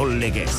Kirol 0.00 0.16
Legez. 0.18 0.56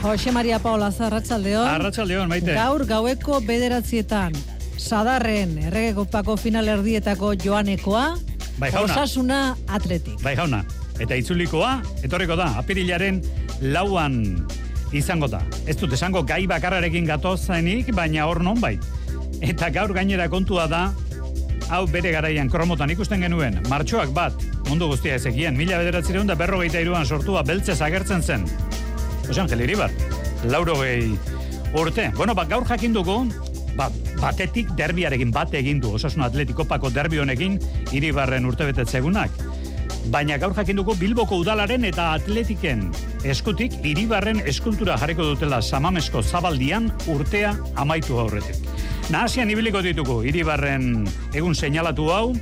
Jose 0.00 0.32
Maria 0.32 0.58
Paula 0.58 0.86
Arratsaldeon. 0.88 1.68
Arratsaldeon, 1.68 2.28
maite. 2.32 2.54
Gaur 2.56 2.86
gaueko 2.88 3.42
bederatzietan 3.44 4.32
Sadarren 4.80 5.52
errege 5.68 5.92
kopako 5.98 6.38
final 6.40 6.68
erdietako 6.72 7.34
joanekoa, 7.36 8.16
Bai, 8.56 8.70
jauna. 8.72 8.94
osasuna 8.94 9.40
atletik. 9.68 10.16
Bai 10.24 10.32
jauna, 10.34 10.62
eta 10.98 11.14
itzulikoa, 11.14 11.82
etorriko 12.02 12.38
da, 12.40 12.54
apirilaren 12.56 13.20
lauan 13.60 14.16
izango 14.96 15.28
da. 15.28 15.42
Ez 15.66 15.76
dut 15.76 15.92
esango 15.92 16.24
gai 16.24 16.46
bakarrarekin 16.48 17.04
gatozenik, 17.04 17.92
baina 17.92 18.24
hor 18.32 18.40
non 18.40 18.64
bai. 18.64 18.78
Eta 19.44 19.68
gaur 19.68 19.92
gainera 19.92 20.30
kontua 20.32 20.64
da, 20.72 20.86
hau 21.68 21.84
bere 21.86 22.16
garaian 22.16 22.48
kromotan 22.48 22.96
ikusten 22.96 23.20
genuen, 23.20 23.60
martxoak 23.68 24.16
bat, 24.16 24.32
mundu 24.70 24.88
guztia 24.88 25.20
ezekien, 25.20 25.52
mila 25.58 25.76
bederatzireun 25.84 26.26
da 26.26 26.34
berrogeita 26.34 26.80
iruan 26.80 27.04
sortua 27.04 27.44
beltzez 27.44 27.82
agertzen 27.84 28.22
zen. 28.22 28.48
Jose 29.30 29.40
Angel 29.40 29.60
Iribar, 29.62 29.92
lauro 30.50 30.74
gehi 30.80 31.14
urte. 31.78 32.08
Bueno, 32.16 32.34
ba, 32.34 32.44
gaur 32.50 32.64
jakin 32.66 32.92
dugu, 32.92 33.14
ba, 33.78 33.86
batetik 34.18 34.72
derbiarekin 34.74 35.30
bate 35.30 35.60
egin 35.60 35.78
du, 35.78 35.92
osasun 35.94 36.24
atletikopako 36.26 36.90
derbi 36.90 37.20
honekin, 37.22 37.60
Iribarren 37.94 38.48
urte 38.50 38.66
betetzegunak. 38.66 39.30
Baina 40.10 40.34
gaur 40.42 40.56
jakin 40.56 40.80
dugu 40.80 40.96
Bilboko 40.98 41.38
udalaren 41.38 41.86
eta 41.86 42.08
atletiken 42.16 42.88
eskutik 43.22 43.76
Iribarren 43.86 44.40
eskultura 44.50 44.96
jarriko 44.98 45.28
dutela 45.28 45.60
samamesko 45.62 46.24
zabaldian 46.24 46.90
urtea 47.06 47.54
amaitu 47.78 48.18
aurretik. 48.18 48.58
Nahasian 49.14 49.50
ibiliko 49.54 49.78
ditugu 49.86 50.24
Iribarren 50.26 51.06
egun 51.38 51.54
seinalatu 51.54 52.10
hau, 52.10 52.32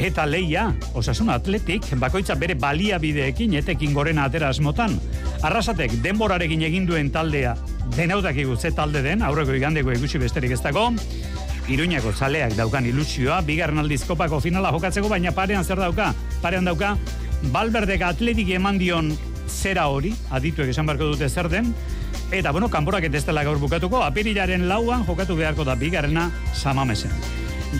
eta 0.00 0.24
leia, 0.24 0.70
osasun 0.96 1.28
atletik, 1.34 1.84
bakoitza 2.00 2.36
bere 2.40 2.54
baliabideekin 2.54 3.58
etekin 3.60 3.92
gorena 3.92 4.24
atera 4.30 4.48
asmotan. 4.48 4.96
Arrasatek 5.40 5.94
denborarekin 6.04 6.60
egin 6.68 6.86
duen 6.86 7.08
taldea, 7.10 7.54
denautak 7.96 8.36
ze 8.60 8.70
talde 8.72 9.02
den, 9.02 9.22
aurreko 9.22 9.52
igandeko 9.52 9.92
ikusi 9.92 10.18
besterik 10.18 10.52
ez 10.52 10.60
dago, 10.60 10.92
Iruñako 11.70 12.12
zaleak 12.12 12.56
daukan 12.56 12.86
ilusioa, 12.86 13.40
bigarren 13.46 13.78
aldiz 13.78 14.02
kopako 14.04 14.40
finala 14.40 14.72
jokatzeko, 14.72 15.08
baina 15.08 15.30
parean 15.32 15.64
zer 15.64 15.78
dauka? 15.78 16.14
Parean 16.42 16.64
dauka, 16.64 16.96
Balberdek 17.52 18.02
atletik 18.02 18.50
eman 18.50 18.78
dion 18.78 19.12
zera 19.46 19.86
hori, 19.86 20.12
adituek 20.30 20.72
esan 20.72 20.86
beharko 20.86 21.12
dute 21.12 21.28
zer 21.28 21.48
den, 21.48 21.72
eta 22.32 22.50
bueno, 22.50 22.68
kanporak 22.68 23.06
ez 23.06 23.24
dela 23.24 23.44
gaur 23.44 23.58
bukatuko, 23.58 24.02
apirilaren 24.02 24.68
lauan 24.68 25.06
jokatu 25.06 25.36
beharko 25.36 25.64
da 25.64 25.74
bigarrena 25.74 26.30
samamesen. 26.54 27.10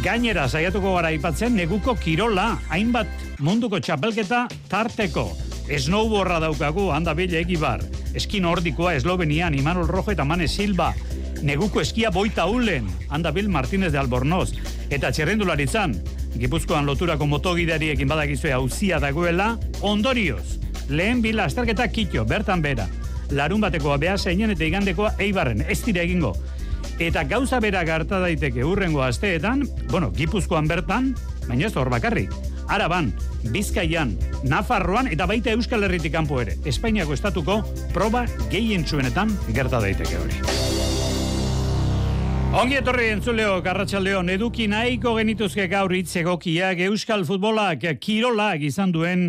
Gainera, 0.05 0.49
saiatuko 0.49 0.95
gara 0.95 1.09
aipatzen 1.09 1.57
neguko 1.57 1.97
kirola, 1.99 2.59
hainbat 2.71 3.09
munduko 3.41 3.81
txapelketa 3.81 4.47
tarteko. 4.71 5.50
Snowboarda 5.79 6.41
daukagu, 6.43 6.91
handa 6.91 7.15
bile 7.15 7.39
egibar. 7.39 7.83
Eskin 8.15 8.43
nordikoa 8.43 8.95
Eslovenian, 8.99 9.55
Imanol 9.55 9.87
Rojo 9.89 10.11
eta 10.11 10.25
Mane 10.25 10.49
Silva. 10.49 10.95
Neguko 11.43 11.81
eskia 11.81 12.11
boita 12.11 12.47
ulen, 12.51 12.89
handa 13.09 13.31
bil 13.31 13.49
Martínez 13.49 13.93
de 13.93 13.99
Albornoz. 13.99 14.51
Eta 14.91 15.13
txerrendularitzan, 15.13 15.95
Gipuzkoan 16.39 16.87
loturako 16.87 17.27
motogidariekin 17.27 18.09
badakizue 18.11 18.53
hauzia 18.53 18.99
dagoela, 19.01 19.57
ondorioz. 19.81 20.59
Lehen 20.89 21.23
bila 21.23 21.47
astarketa 21.47 21.87
kitxo, 21.89 22.25
bertan 22.27 22.63
bera. 22.63 22.89
Larun 23.31 23.63
batekoa 23.63 23.97
beha 24.03 24.19
zeinen 24.19 24.51
eta 24.51 24.67
igandekoa 24.67 25.15
eibarren, 25.19 25.63
ez 25.69 25.81
dira 25.85 26.03
egingo. 26.03 26.35
Eta 26.99 27.25
gauza 27.25 27.61
bera 27.61 27.85
garta 27.85 28.19
daiteke 28.21 28.65
urrengo 28.67 29.03
asteetan, 29.03 29.69
bueno, 29.91 30.11
Gipuzkoan 30.13 30.69
bertan, 30.69 31.15
baina 31.47 31.67
ez 31.71 31.77
hor 31.77 31.89
bakarrik. 31.91 32.35
Araban, 32.71 33.11
Bizkaian, 33.51 34.13
Nafarroan 34.47 35.09
eta 35.11 35.27
baita 35.27 35.51
Euskal 35.51 35.83
Herritik 35.83 36.13
kanpo 36.15 36.39
ere. 36.39 36.55
Espainiako 36.71 37.17
estatuko 37.17 37.57
proba 37.91 38.23
gehien 38.53 38.87
zuenetan 38.87 39.33
gerta 39.51 39.81
daiteke 39.83 40.21
hori. 40.21 40.39
Ongi 42.61 42.79
etorri 42.79 43.09
entzuleo, 43.11 43.61
Karratxaldeon, 43.63 44.31
eduki 44.31 44.69
nahiko 44.71 45.17
genituzke 45.19 45.67
gaur 45.71 45.93
hitzegokiak 45.95 46.81
Euskal 46.87 47.27
Futbolak, 47.27 47.89
Kirolak 48.03 48.63
izan 48.67 48.95
duen 48.95 49.29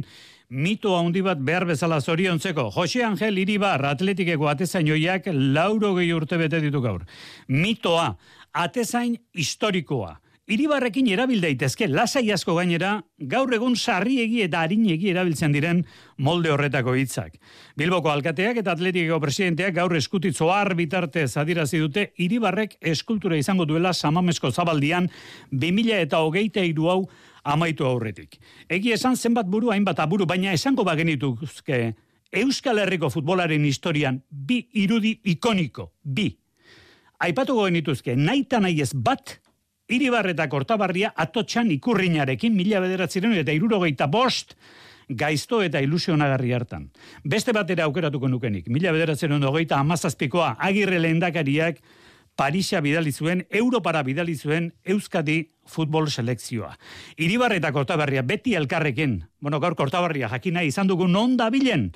mito 0.50 0.96
handi 0.98 1.22
bat 1.26 1.42
behar 1.42 1.66
bezala 1.66 2.02
zoriontzeko. 2.02 2.70
Jose 2.76 3.04
Angel 3.06 3.38
Iribar, 3.42 3.82
atletikeko 3.90 4.50
atezainoiak 4.54 5.30
lauro 5.34 5.96
gehi 5.98 6.14
urte 6.14 6.38
bete 6.38 6.62
ditu 6.62 6.82
gaur. 6.82 7.06
Mitoa, 7.48 8.12
atezain 8.54 9.18
historikoa. 9.34 10.20
Iribarrekin 10.52 11.08
erabil 11.08 11.40
daitezke 11.40 11.88
lasai 11.88 12.26
asko 12.34 12.58
gainera, 12.58 12.98
gaur 13.32 13.54
egun 13.56 13.78
sarriegi 13.80 14.42
eta 14.44 14.66
arinegi 14.66 15.08
erabiltzen 15.14 15.54
diren 15.56 15.80
molde 16.20 16.50
horretako 16.52 16.96
hitzak. 17.00 17.38
Bilboko 17.80 18.12
alkateak 18.12 18.58
eta 18.60 18.74
atletikeko 18.76 19.22
presidenteak 19.24 19.78
gaur 19.78 19.96
eskutitzo 19.96 20.50
har 20.52 20.74
bitartez 20.76 21.30
adirazi 21.40 21.80
dute 21.80 22.10
Iribarrek 22.20 22.76
eskultura 22.94 23.38
izango 23.40 23.64
duela 23.70 23.94
samamesko 23.94 24.52
zabaldian 24.52 25.08
2000 25.52 26.02
eta 26.02 26.20
hogeita 26.20 26.66
iru 26.68 26.90
hau 26.92 27.00
amaitu 27.44 27.88
aurretik. 27.88 28.36
Egi 28.68 28.92
esan 28.98 29.16
zenbat 29.16 29.48
buru 29.48 29.72
hainbat 29.72 30.02
aburu, 30.04 30.28
baina 30.28 30.52
esango 30.52 30.84
bagenituzke 30.84 31.80
Euskal 32.42 32.80
Herriko 32.80 33.10
futbolaren 33.10 33.64
historian 33.66 34.20
bi 34.30 34.66
irudi 34.84 35.14
ikoniko, 35.32 35.94
bi. 36.04 36.28
Aipatuko 37.24 37.70
genituzke, 37.70 38.18
nahi 38.18 38.44
eta 38.44 38.60
nahi 38.60 38.82
ez 38.82 38.92
bat, 38.96 39.38
Iribar 39.92 40.30
eta 40.32 40.48
Kortabarria 40.50 41.12
atotxan 41.20 41.72
ikurrinarekin 41.76 42.56
mila 42.56 42.80
bederatziren 42.80 43.36
eta 43.36 43.52
irurogeita 43.52 44.08
bost 44.08 44.56
gaizto 45.10 45.60
eta 45.62 45.82
ilusionagarri 45.84 46.54
hartan. 46.56 46.90
Beste 47.24 47.52
batera 47.52 47.84
aukeratuko 47.90 48.30
nukenik, 48.32 48.70
mila 48.72 48.94
bederatziren 48.96 49.44
hogeita 49.44 49.80
amazazpikoa 49.80 50.56
agirre 50.60 51.00
lehendakariak 51.00 51.82
Parisa 52.36 52.80
bidali 52.82 53.12
zuen, 53.12 53.44
Europara 53.52 54.02
bidali 54.08 54.34
zuen 54.36 54.72
Euskadi 54.88 55.52
futbol 55.68 56.08
selekzioa. 56.10 56.72
Iribar 57.20 57.54
eta 57.54 57.74
Kortabarria 57.76 58.24
beti 58.24 58.56
elkarrekin, 58.56 59.20
bueno, 59.42 59.60
gaur 59.60 59.76
Kortabarria 59.76 60.30
jakina 60.32 60.64
izan 60.64 60.88
dugu 60.88 61.08
non 61.12 61.36
dabilen, 61.38 61.92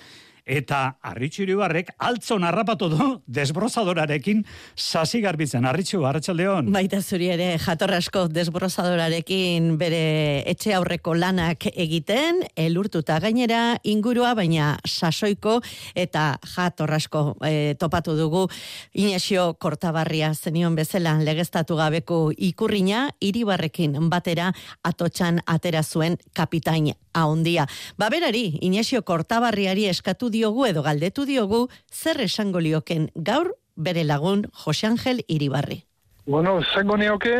eta 0.45 0.97
Arritxu 1.01 1.43
Iribarrek 1.43 1.89
altzon 2.05 2.45
harrapatu 2.45 2.87
du 2.91 3.07
desbrozadorarekin 3.25 4.43
sasi 4.75 5.21
garbitzen. 5.23 5.65
Arritxu, 5.65 6.03
Arratxaldeon. 6.05 6.69
Baita 6.73 7.01
zuri 7.01 7.31
ere 7.33 7.47
jatorrasko 7.61 8.27
desbrozadorarekin 8.29 9.73
bere 9.81 10.43
etxe 10.49 10.75
aurreko 10.77 11.15
lanak 11.17 11.65
egiten, 11.73 12.43
elurtuta 12.55 13.17
gainera 13.23 13.79
ingurua, 13.83 14.35
baina 14.37 14.75
sasoiko 14.85 15.57
eta 15.95 16.27
jatorrasko 16.55 17.25
e, 17.45 17.73
topatu 17.81 18.15
dugu 18.17 18.45
Inesio 18.93 19.55
Kortabarria 19.59 20.33
zenion 20.35 20.75
bezala 20.77 21.17
legeztatu 21.25 21.75
gabeko 21.79 22.29
ikurrina, 22.37 23.09
iribarrekin 23.19 23.97
batera 24.09 24.51
atotxan 24.85 25.41
atera 25.49 25.81
zuen 25.83 26.19
kapitain 26.33 26.93
ahondia. 27.15 27.65
Baberari, 27.97 28.59
Inesio 28.61 29.01
Kortabarriari 29.07 29.87
eskatu 29.89 30.29
diogu 30.35 30.67
edo 30.67 30.83
galdetu 30.83 31.25
diogu 31.25 31.65
zer 31.91 32.19
esango 32.27 32.59
lioken 32.59 33.09
gaur 33.15 33.53
bere 33.75 34.03
lagun 34.03 34.45
Jose 34.63 34.87
Angel 34.87 35.23
Iribarri. 35.27 35.83
Bueno, 36.25 36.59
esango 36.59 36.97
nioke, 36.97 37.35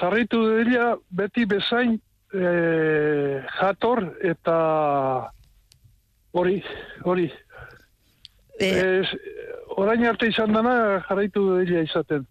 jarritu 0.00 0.40
dira 0.64 0.96
beti 1.10 1.44
bezain 1.46 1.98
e, 2.32 3.42
jator 3.58 4.04
eta 4.24 4.56
hori, 6.32 6.62
hori. 7.04 7.28
E, 8.58 8.68
Ez, 8.68 9.08
orain 9.76 10.06
arte 10.08 10.28
izan 10.30 10.54
dana 10.54 11.02
jarraitu 11.08 11.44
dira 11.60 11.82
izaten. 11.84 12.26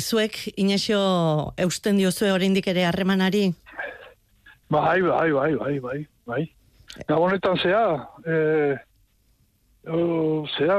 zuek, 0.00 0.36
Inesio, 0.56 1.54
eusten 1.56 1.96
diozue 1.96 2.32
oraindik 2.32 2.66
ere 2.68 2.84
harremanari? 2.84 3.54
Bai, 4.68 5.00
bai, 5.00 5.32
bai, 5.32 5.54
bai, 5.56 5.78
bai, 5.80 6.06
bai. 6.26 6.42
Gabonetan 7.08 7.56
zea, 7.62 8.08
e, 8.26 8.76
o, 9.86 10.46
zea, 10.56 10.78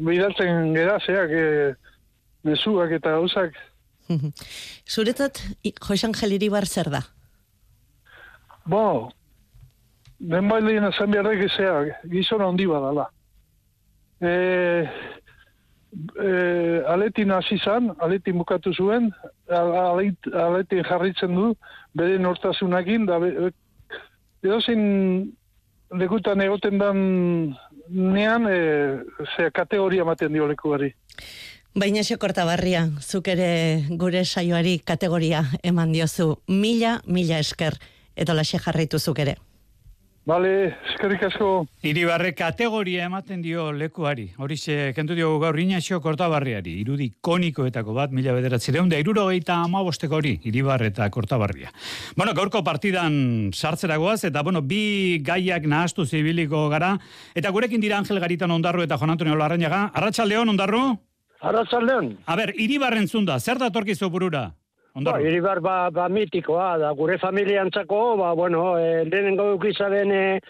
bidaltzen 0.00 0.72
gera, 0.74 0.98
zea, 1.04 1.26
que 1.28 1.44
mezuak 2.42 2.90
eta 2.98 3.10
gauzak, 3.18 3.54
Zuretzat, 4.84 5.38
I- 5.64 5.72
Jose 5.80 6.06
Angel 6.06 6.32
Iribar 6.36 6.66
zer 6.66 6.90
da? 6.92 7.00
Bo, 8.68 9.10
den 10.18 10.48
bailean 10.48 10.90
esan 10.90 11.10
beharrek 11.14 11.46
zea, 11.56 11.78
gizon 12.12 12.42
handi 12.44 12.66
badala. 12.68 13.06
E, 14.20 14.84
e, 16.20 16.28
aletin 16.88 17.32
hasi 17.32 17.56
zan, 17.64 17.94
aletin 17.98 18.36
bukatu 18.38 18.74
zuen, 18.74 19.08
al- 19.48 19.72
alet- 19.86 20.32
aletin 20.34 20.84
jarritzen 20.84 21.34
du, 21.34 21.54
bere 21.96 22.18
nortasunakin, 22.18 23.06
da 23.08 23.18
be, 23.18 23.32
edozein 24.44 25.32
lekutan 25.94 26.40
egoten 26.44 26.78
dan 26.78 26.98
nean, 27.88 28.46
e, 28.48 28.58
zea, 29.36 29.50
kategoria 29.54 30.04
ematen 30.04 30.32
dio 30.32 30.46
lekuari. 30.48 30.92
Baina 31.74 32.04
xo 32.06 32.16
kortabarria, 32.22 32.84
zuk 33.02 33.28
ere 33.32 33.48
gure 33.98 34.24
saioari 34.24 34.78
kategoria 34.78 35.42
eman 35.62 35.92
diozu 35.92 36.36
mila, 36.48 37.00
mila 37.06 37.40
esker, 37.42 37.74
eta 38.16 38.34
laxe 38.34 38.60
jarraitu 38.62 38.98
zuk 38.98 39.18
ere. 39.24 39.36
Bale, 40.24 40.78
eskerrik 40.88 41.20
asko. 41.26 41.66
Iribarre 41.84 42.30
kategoria 42.32 43.04
ematen 43.10 43.42
dio 43.44 43.66
lekuari. 43.76 44.30
Horixe, 44.40 44.94
kentu 44.96 45.12
dio 45.18 45.34
gaur 45.42 45.58
inaxo 45.60 45.98
kortabarriari. 46.00 46.78
Irudi 46.80 47.10
konikoetako 47.20 47.92
bat, 47.92 48.14
mila 48.16 48.32
bederatzi 48.32 48.72
deun, 48.72 48.88
da 48.88 48.96
iruro 48.96 49.26
gehieta 49.28 49.58
amabosteko 49.66 50.16
hori, 50.22 50.38
Iribarre 50.48 50.88
eta 50.94 51.10
kortabarria. 51.12 51.74
Bueno, 52.16 52.32
gaurko 52.32 52.64
partidan 52.64 53.52
sartzeragoaz, 53.52 54.22
eta 54.30 54.40
bueno, 54.42 54.64
bi 54.64 55.20
gaiak 55.20 55.68
nahastu 55.68 56.08
zibiliko 56.08 56.70
gara, 56.72 56.94
eta 57.36 57.52
gurekin 57.52 57.84
dira 57.84 58.00
Angel 58.00 58.24
Garitan 58.24 58.50
ondarru 58.50 58.88
eta 58.88 58.96
Juan 58.96 59.18
Antonio 59.18 59.36
Larrañaga. 59.36 59.90
Arratxaldeon, 59.92 60.56
ondarru? 60.56 60.86
Arratzaldeon. 61.44 62.14
A 62.24 62.40
ber, 62.40 62.56
Iribarren 62.56 63.12
zunda, 63.12 63.36
zer 63.40 63.60
da 63.60 63.68
torkizu 63.68 64.08
burura? 64.08 64.54
Ba, 65.02 65.18
iribar 65.20 65.58
ba, 65.60 65.90
ba 65.90 66.08
mitikoa, 66.08 66.78
da. 66.78 66.92
Gure 66.94 67.18
familiantzako, 67.18 68.16
ba, 68.16 68.32
bueno, 68.32 68.78
e, 68.78 69.02
lehenengo 69.04 69.48
eukizaren, 69.50 70.12
e, 70.12 70.40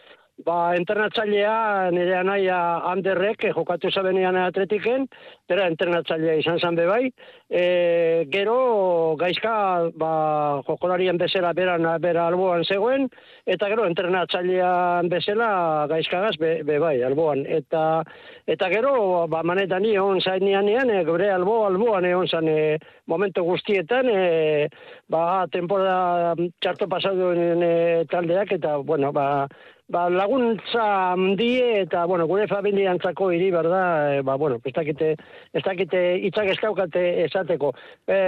ba, 0.43 0.75
entrenatzailea, 0.77 1.91
nire 1.95 2.17
anaia 2.19 2.59
Anderrek, 2.91 3.45
e, 3.45 3.53
jokatu 3.55 3.91
zabenean 3.91 4.37
atletiken, 4.41 5.07
bera 5.49 5.69
entrenatzailea 5.71 6.35
izan 6.41 6.59
zan 6.59 6.75
bebai, 6.75 7.11
e, 7.49 8.27
gero 8.33 9.15
gaizka, 9.21 9.91
ba, 9.95 10.63
jokolarien 10.67 11.19
bezala 11.21 11.53
beran, 11.55 11.87
bera 12.03 12.27
alboan 12.27 12.65
zegoen, 12.65 13.07
eta 13.47 13.69
gero 13.71 13.87
entrenatzailean 13.87 15.09
bezala 15.13 15.87
gaizkagaz 15.91 16.35
be, 16.41 16.57
be 16.67 16.79
bai, 16.83 16.97
alboan. 17.07 17.45
Eta, 17.47 18.03
eta 18.47 18.71
gero, 18.73 18.95
ba, 19.31 19.45
manetan 19.47 19.87
egon 19.87 20.21
zainean 20.21 20.69
ean, 20.69 20.91
e, 20.91 21.05
gure 21.07 21.31
albo, 21.31 21.63
alboan 21.69 22.09
egon 22.11 22.27
zan 22.29 22.49
e, 22.51 22.79
momentu 23.07 23.45
guztietan, 23.47 24.11
e, 24.11 24.67
ba, 25.09 25.47
temporada 25.53 26.35
txarto 26.59 26.91
pasaduen 26.91 27.63
e, 27.63 27.75
taldeak, 28.11 28.57
eta, 28.59 28.77
bueno, 28.83 29.13
ba, 29.13 29.47
ba, 29.89 30.09
laguntza 30.11 31.13
handie 31.13 31.83
eta, 31.83 32.05
bueno, 32.07 32.27
gure 32.27 32.47
familiantzako 32.49 33.31
hiri 33.33 33.51
berda, 33.51 33.83
e, 34.15 34.23
ba, 34.23 34.37
bueno, 34.37 34.61
ez 34.65 34.73
dakite, 34.73 35.15
ez 35.53 35.63
dakite 35.65 36.03
itzak 36.31 36.51
ez 36.55 36.59
daukate 36.63 37.05
esateko. 37.27 37.75
E, 38.07 38.19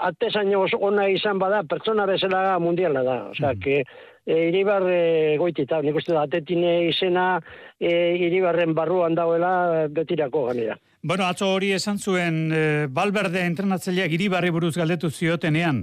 atezaino 0.00 0.64
oso 0.64 0.80
ona 0.80 1.08
izan 1.12 1.38
bada, 1.38 1.62
pertsona 1.68 2.06
bezala 2.06 2.58
mundiala 2.58 3.04
da. 3.04 3.18
Osea, 3.34 3.54
que 3.60 3.82
e, 3.82 4.48
iribar 4.48 4.88
e, 4.88 5.36
goitita, 5.38 5.82
nik 5.82 6.00
uste 6.00 6.14
da, 6.16 6.24
atetine 6.24 6.88
izena 6.88 7.28
e, 7.78 8.16
iribarren 8.26 8.74
barruan 8.74 9.14
dauela 9.14 9.86
betirako 9.92 10.48
ganera. 10.48 10.78
Bueno, 11.04 11.26
atzo 11.28 11.50
hori 11.52 11.74
esan 11.76 11.98
zuen 12.00 12.36
e, 12.48 12.60
Balberde 12.88 13.42
entrenatzaileak 13.44 14.14
Iribarri 14.16 14.48
buruz 14.48 14.72
galdetu 14.78 15.10
ziotenean, 15.12 15.82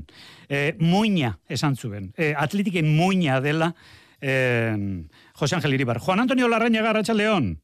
e, 0.49 0.71
muina 0.81 1.35
esan 1.45 1.77
zuen. 1.77 2.09
E, 2.17 2.33
atletiken 2.33 2.89
muina 2.97 3.37
dela 3.39 3.75
e, 4.21 5.05
Jose 5.33 5.55
Angel 5.55 5.73
Iribar. 5.73 5.99
Juan 5.99 6.19
Antonio 6.19 6.47
Larrañaga 6.47 6.91
Arratsaldeon. 6.91 7.57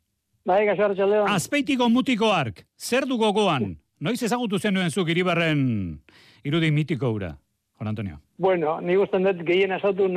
Bai, 0.48 0.66
gaso 0.66 0.86
hartxaldeon. 0.86 1.28
Azpeitiko 1.30 1.90
mutiko 1.90 2.32
zer 2.78 3.06
du 3.06 3.18
gogoan? 3.18 3.78
Noiz 4.00 4.22
ezagutu 4.24 4.60
zenuen 4.60 4.92
zuk 4.92 5.10
Iribarren 5.10 6.00
irudi 6.44 6.72
mitiko 6.72 7.12
ura, 7.12 7.38
Juan 7.76 7.90
Antonio? 7.90 8.22
Bueno, 8.38 8.80
nik 8.80 9.00
usten 9.02 9.26
dut 9.26 9.42
gehien 9.44 9.74
ezagutu, 9.74 10.08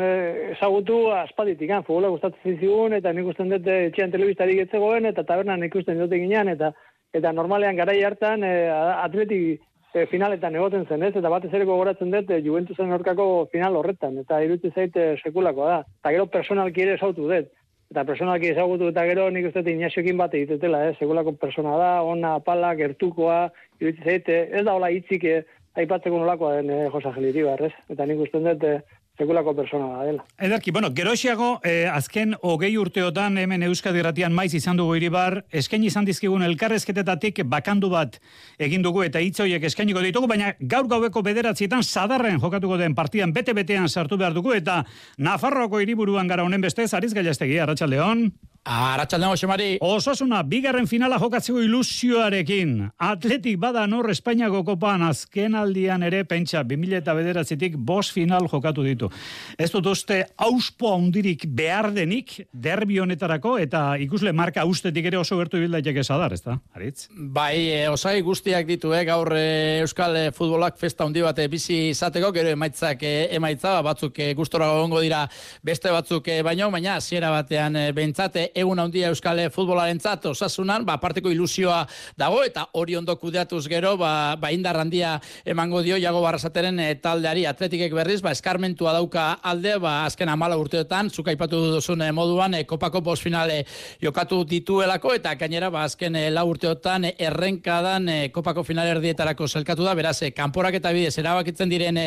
ezagutu 0.53 1.11
aspalditik, 1.17 1.71
han, 1.71 1.85
futbola 1.85 2.13
gustatzen 2.13 2.59
zigun, 2.61 2.93
eta 2.93 3.13
nik 3.13 3.27
usten 3.27 3.51
dut 3.51 3.67
eh, 3.67 3.87
etxean 3.89 4.13
telebistarik 4.13 4.61
etzegoen, 4.67 5.09
eta 5.11 5.25
tabernan 5.25 5.65
ikusten 5.65 5.99
dut 5.99 6.13
ginean, 6.13 6.53
eta 6.53 6.73
eta 7.13 7.33
normalean 7.35 7.75
garai 7.75 7.99
hartan 8.07 8.45
e, 8.47 8.53
atleti 8.71 9.59
e, 9.95 10.07
finaletan 10.11 10.57
egoten 10.57 10.87
zen, 10.89 11.03
ez? 11.07 11.15
Eta 11.19 11.33
batez 11.33 11.53
ere 11.55 11.67
gogoratzen 11.69 12.13
dut 12.15 12.31
e, 12.31 12.41
Juventusen 12.45 12.93
aurkako 12.95 13.47
final 13.53 13.79
horretan, 13.81 14.19
eta 14.23 14.41
iruditzen 14.45 14.75
zait 14.75 14.97
e, 14.97 15.09
sekulakoa 15.23 15.71
da. 15.73 15.81
Eta 16.03 16.15
gero 16.17 16.29
personalki 16.35 16.85
ere 16.85 16.97
ezagutu 16.99 17.29
dut. 17.31 17.51
Eta 17.91 18.05
personalki 18.07 18.53
ezagutu 18.53 18.91
eta 18.93 19.05
gero 19.09 19.27
nik 19.35 19.49
uste 19.49 19.65
dut 19.65 19.73
Inaxiokin 19.73 20.21
bat 20.21 20.35
egitetela, 20.39 20.85
eh? 20.89 20.95
Sekulako 20.99 21.35
persona 21.43 21.75
da, 21.81 21.91
ona, 22.07 22.37
apala, 22.39 22.75
gertukoa, 22.79 23.41
iruditzen 23.81 24.07
zait, 24.07 24.31
e, 24.31 24.45
ez 24.61 24.65
da 24.69 24.77
hola 24.79 24.93
hitzik 24.95 25.27
e, 25.27 25.41
aipatzeko 25.81 26.23
nolakoa 26.23 26.61
den 26.61 26.71
e, 26.75 26.81
Jose 26.93 27.11
Angel 27.11 27.31
Iribar, 27.33 27.63
ez? 27.67 27.75
Eta 27.91 28.07
nik 28.07 28.23
uste 28.27 28.43
dut 28.47 28.67
e, 28.67 28.79
sekulako 29.21 29.55
persona 29.55 29.89
da 29.93 30.05
dela. 30.09 30.25
Ederki, 30.49 30.73
bueno, 30.73 30.91
geroxiago, 30.97 31.51
eh, 31.65 31.87
azken 31.93 32.35
hogei 32.43 32.73
urteotan 32.81 33.37
hemen 33.39 33.63
Euskadi 33.69 34.03
Ratian 34.03 34.33
maiz 34.33 34.53
izan 34.57 34.81
dugu 34.81 34.97
iribar, 34.97 35.43
eskaini 35.53 35.91
izan 35.93 36.09
dizkigun 36.09 36.43
elkarrezketetatik 36.47 37.43
bakandu 37.45 37.91
bat 37.93 38.21
egin 38.59 38.83
dugu 38.87 39.05
eta 39.05 39.21
hitz 39.21 39.39
horiek 39.45 39.65
eskainiko 39.71 40.03
ditugu, 40.05 40.31
baina 40.31 40.55
gaur 40.61 40.89
gaueko 40.89 41.23
bederatzietan 41.27 41.85
sadarren 41.85 42.41
jokatuko 42.41 42.81
den 42.81 42.95
partidan 42.95 43.35
bete-betean 43.37 43.89
sartu 43.89 44.17
behar 44.17 44.35
dugu 44.35 44.55
eta 44.57 44.85
Nafarroako 45.19 45.81
hiriburuan 45.81 46.29
gara 46.29 46.45
honen 46.45 46.61
bestez, 46.61 46.93
Ariz 46.95 47.13
Gailastegi, 47.15 47.59
Arratxaldeon. 47.59 48.31
Arratxaldeon, 48.69 49.39
Xemari. 49.41 49.67
Osasuna, 49.81 50.43
bigarren 50.45 50.85
finala 50.85 51.17
jokatzeko 51.17 51.63
ilusioarekin. 51.65 52.75
Atletik 53.01 53.57
bada 53.57 53.87
nor 53.89 54.11
Espainiako 54.13 54.61
kopan 54.69 55.01
azken 55.07 55.55
aldian 55.57 56.03
ere 56.05 56.27
pentsa 56.29 56.61
2000 56.69 56.99
eta 56.99 57.15
bederatzetik 57.17 57.79
bos 57.79 58.11
final 58.13 58.51
jokatu 58.53 58.85
ditu. 58.85 59.09
Ez 59.57 59.71
dut 59.73 59.89
uste 59.89 60.19
auspo 60.37 60.91
handirik 60.93 61.47
behar 61.57 61.89
denik 61.97 62.35
derbi 62.53 62.99
honetarako 63.01 63.55
eta 63.65 63.95
ikusle 64.05 64.35
marka 64.37 64.67
ustetik 64.69 65.09
ere 65.09 65.17
oso 65.17 65.41
gertu 65.41 65.57
bildaiteke 65.57 66.05
sadar, 66.05 66.37
ez 66.37 66.43
da? 66.45 66.59
Aritz? 66.77 67.09
Bai, 67.17 67.65
e, 67.71 67.89
osai 67.89 68.21
guztiak 68.21 68.69
ditu, 68.69 68.93
eh, 68.93 69.07
gaur 69.09 69.33
e, 69.41 69.81
Euskal 69.87 70.21
e, 70.21 70.27
futbolak 70.37 70.77
festa 70.77 71.09
handi 71.09 71.25
bat 71.25 71.41
e, 71.41 71.49
bizi 71.49 71.81
izateko, 71.95 72.29
gero 72.37 72.53
emaitzak 72.53 73.09
e, 73.09 73.17
emaitza, 73.41 73.79
batzuk 73.81 74.21
e, 74.21 74.35
gustora 74.37 74.69
gongo 74.77 75.01
dira 75.01 75.25
beste 75.65 75.89
batzuk 75.97 76.29
e, 76.29 76.43
baino, 76.45 76.69
baina 76.71 77.01
hasiera 77.01 77.33
batean 77.33 77.81
e, 77.81 77.89
behintzate 77.97 78.50
egun 78.55 78.79
handia 78.79 79.09
Euskal 79.11 79.43
futbolarentzat 79.51 80.27
osasunan, 80.31 80.85
ba, 80.87 80.99
parteko 81.01 81.31
ilusioa 81.31 81.85
dago, 82.19 82.43
eta 82.45 82.67
hori 82.75 82.97
ondo 82.97 83.17
kudeatuz 83.17 83.67
gero, 83.69 83.97
ba, 84.01 84.37
ba 84.41 84.51
indar 84.53 84.79
handia 84.81 85.17
emango 85.45 85.83
dio 85.83 85.99
Jago 86.01 86.21
Barrasateren 86.23 86.79
e, 86.81 86.95
taldeari 87.03 87.47
atletikek 87.47 87.95
berriz, 87.95 88.21
ba, 88.23 88.33
eskarmentua 88.37 88.95
dauka 88.97 89.27
alde, 89.43 89.77
ba, 89.83 90.05
azken 90.07 90.29
amala 90.33 90.59
urteotan, 90.61 91.11
zuk 91.11 91.29
aipatu 91.33 91.61
duzun 91.77 92.03
e, 92.03 92.11
moduan, 92.13 92.55
e, 92.55 92.65
kopako 92.69 93.03
bos 93.05 93.19
finale 93.21 93.65
jokatu 94.03 94.43
dituelako, 94.49 95.15
eta 95.19 95.35
gainera, 95.41 95.71
ba, 95.71 95.85
azken 95.89 96.17
e, 96.17 96.27
lau 96.35 96.47
urteotan, 96.51 97.11
errenkadan 97.17 98.09
e, 98.09 98.19
kopako 98.35 98.65
finale 98.67 98.95
erdietarako 98.97 99.49
zelkatu 99.49 99.87
da, 99.87 99.95
beraz, 99.99 100.19
e, 100.23 100.33
kanporak 100.37 100.81
eta 100.81 100.93
bidez, 100.97 101.17
erabakitzen 101.23 101.71
diren 101.71 102.01
e, 102.01 102.07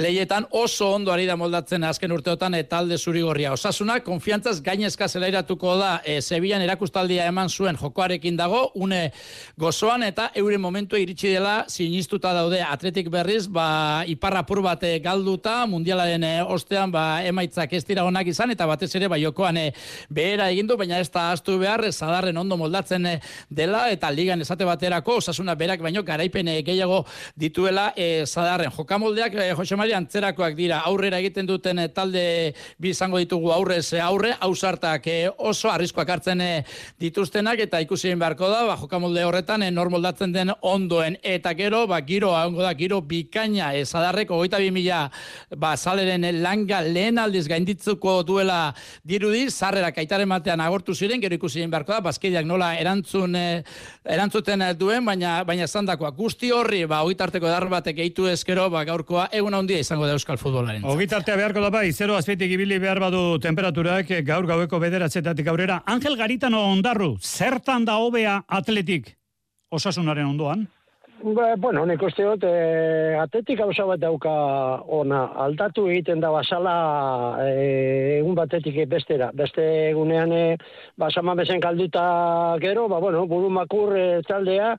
leietan, 0.00 0.48
oso 0.50 0.92
ondo 0.94 1.12
ari 1.14 1.26
da 1.28 1.36
moldatzen 1.40 1.84
azken 1.88 2.14
urteotan, 2.14 2.54
e, 2.58 2.64
talde 2.68 2.98
zurigorria. 2.98 3.52
Osasuna, 3.54 4.00
konfiantzaz 4.04 4.60
gainezka 4.64 5.08
zelairatuko 5.08 5.73
da, 5.78 6.00
e, 6.04 6.20
Sevillan 6.22 6.62
erakustaldia 6.64 7.26
eman 7.30 7.48
zuen 7.48 7.76
jokoarekin 7.80 8.36
dago, 8.36 8.70
une 8.74 9.12
gozoan, 9.60 10.02
eta 10.06 10.30
euren 10.34 10.60
momentu 10.60 10.98
iritsi 11.00 11.32
dela, 11.34 11.64
sinistuta 11.68 12.32
daude 12.34 12.60
atletik 12.62 13.10
berriz, 13.12 13.46
ba, 13.48 14.04
iparrapur 14.10 14.62
bat 14.64 14.82
e, 14.86 14.98
galduta, 15.04 15.64
mundialaren 15.70 16.24
e, 16.24 16.32
ostean, 16.42 16.92
ba, 16.94 17.22
emaitzak 17.26 17.72
ez 17.78 17.84
dira 17.84 18.04
onak 18.04 18.30
izan, 18.32 18.52
eta 18.54 18.66
batez 18.66 18.90
ere, 18.96 19.08
ba, 19.08 19.18
jokoan 19.20 19.58
e, 19.60 19.66
behera 20.10 20.50
egindu, 20.54 20.76
baina 20.80 21.00
ez 21.02 21.10
da 21.10 21.30
astu 21.32 21.58
behar, 21.58 21.84
zadarren 21.92 22.36
ondo 22.36 22.58
moldatzen 22.60 23.06
e, 23.06 23.14
dela, 23.50 23.86
eta 23.94 24.10
ligan 24.10 24.40
esate 24.44 24.66
baterako, 24.68 25.18
osasuna 25.22 25.54
berak 25.54 25.82
baino, 25.84 26.02
garaipen 26.02 26.52
gehiago 26.64 27.04
dituela 27.36 27.92
e, 27.96 28.26
zadarren. 28.26 28.72
Jokamoldeak, 28.74 29.34
e, 29.34 29.50
Jose 29.54 29.76
Maria, 29.76 29.98
antzerakoak 30.02 30.56
dira, 30.58 30.82
aurrera 30.88 31.20
egiten 31.22 31.46
duten 31.48 31.80
talde 31.94 32.24
bi 32.78 32.90
izango 32.94 33.20
ditugu 33.22 33.52
aurrez 33.54 33.94
aurre, 34.02 34.34
hausartak 34.40 35.06
e, 35.06 35.18
oso 35.64 35.72
arriskoak 35.72 36.10
hartzen 36.10 36.40
e, 36.40 36.50
dituztenak, 37.00 37.62
eta 37.64 37.80
ikusi 37.80 38.12
beharko 38.20 38.48
da, 38.52 38.62
ba, 38.68 38.76
jokamolde 38.76 39.24
horretan, 39.24 39.64
e, 39.64 39.70
nor 39.72 39.90
moldatzen 39.92 40.32
den 40.34 40.52
ondoen, 40.60 41.16
eta 41.22 41.54
gero, 41.56 41.84
ba, 41.88 42.00
giro, 42.04 42.32
hongo 42.36 42.62
da, 42.64 42.74
giro 42.76 43.00
bikaina, 43.00 43.72
e, 43.74 43.84
goita 44.28 44.58
bi 44.58 44.70
mila, 44.70 45.10
ba, 45.56 45.74
saleren 45.76 46.26
langa 46.42 46.80
lehen 46.82 47.18
aldiz 47.18 47.46
gainditzuko 47.48 48.22
duela 48.22 48.74
dirudi, 49.04 49.48
zarrera 49.50 49.92
kaitaren 49.92 50.28
batean 50.28 50.60
agortu 50.60 50.94
ziren, 50.94 51.20
gero 51.20 51.34
ikusi 51.34 51.64
beharko 51.66 51.92
da, 51.92 52.00
bazkideak 52.00 52.44
nola 52.44 52.74
erantzun, 52.76 53.36
erantzuten 54.04 54.64
duen, 54.78 55.04
baina 55.04 55.42
baina 55.44 55.66
zandakoa. 55.66 56.10
Guzti 56.16 56.50
horri, 56.52 56.84
ba, 56.86 57.02
ogitarteko 57.04 57.48
dar 57.48 57.68
batek 57.70 57.96
gehitu 58.02 58.28
ezkero, 58.28 58.68
ba, 58.70 58.84
gaurkoa 58.84 59.28
egun 59.32 59.54
handia 59.54 59.80
izango 59.80 60.06
da 60.06 60.16
Euskal 60.18 60.38
Futbolaren. 60.40 60.84
Ogitartea 60.84 61.36
beharko 61.40 61.62
da 61.64 61.70
bai, 61.70 61.86
zero 61.92 62.16
azpeitik 62.18 62.52
ibili 62.56 62.78
behar 62.82 63.00
badu 63.00 63.38
temperaturak 63.42 64.10
eh, 64.10 64.22
gaur 64.26 64.46
gaueko 64.48 64.80
bederatzetatik 64.82 65.46
aurrera. 65.54 65.82
Angel 65.86 66.16
Garitano 66.18 66.64
ondarru, 66.72 67.14
zertan 67.20 67.84
da 67.86 67.98
hobea 68.02 68.40
atletik 68.48 69.14
osasunaren 69.74 70.34
ondoan? 70.34 70.66
Ba, 71.24 71.54
bueno, 71.56 71.86
nik 71.88 72.02
uste 72.04 72.24
dut, 72.26 72.42
e, 72.44 73.14
atetik 73.16 73.56
gauza 73.56 73.86
bat 73.88 74.00
dauka 74.02 74.32
ona, 74.92 75.22
aldatu 75.46 75.86
egiten 75.88 76.20
da 76.20 76.28
basala 76.34 76.74
e, 77.46 78.18
egun 78.18 78.36
batetik 78.36 78.76
bestera. 78.90 79.30
Beste 79.32 79.64
egunean, 79.94 80.34
e, 80.36 80.58
basama 81.00 81.36
bezen 81.38 81.62
kalduta 81.64 82.04
gero, 82.60 82.88
ba, 82.92 83.00
bueno, 83.00 83.24
buru 83.30 83.48
makur 83.48 83.96
e, 83.96 84.04
taldea, 84.28 84.74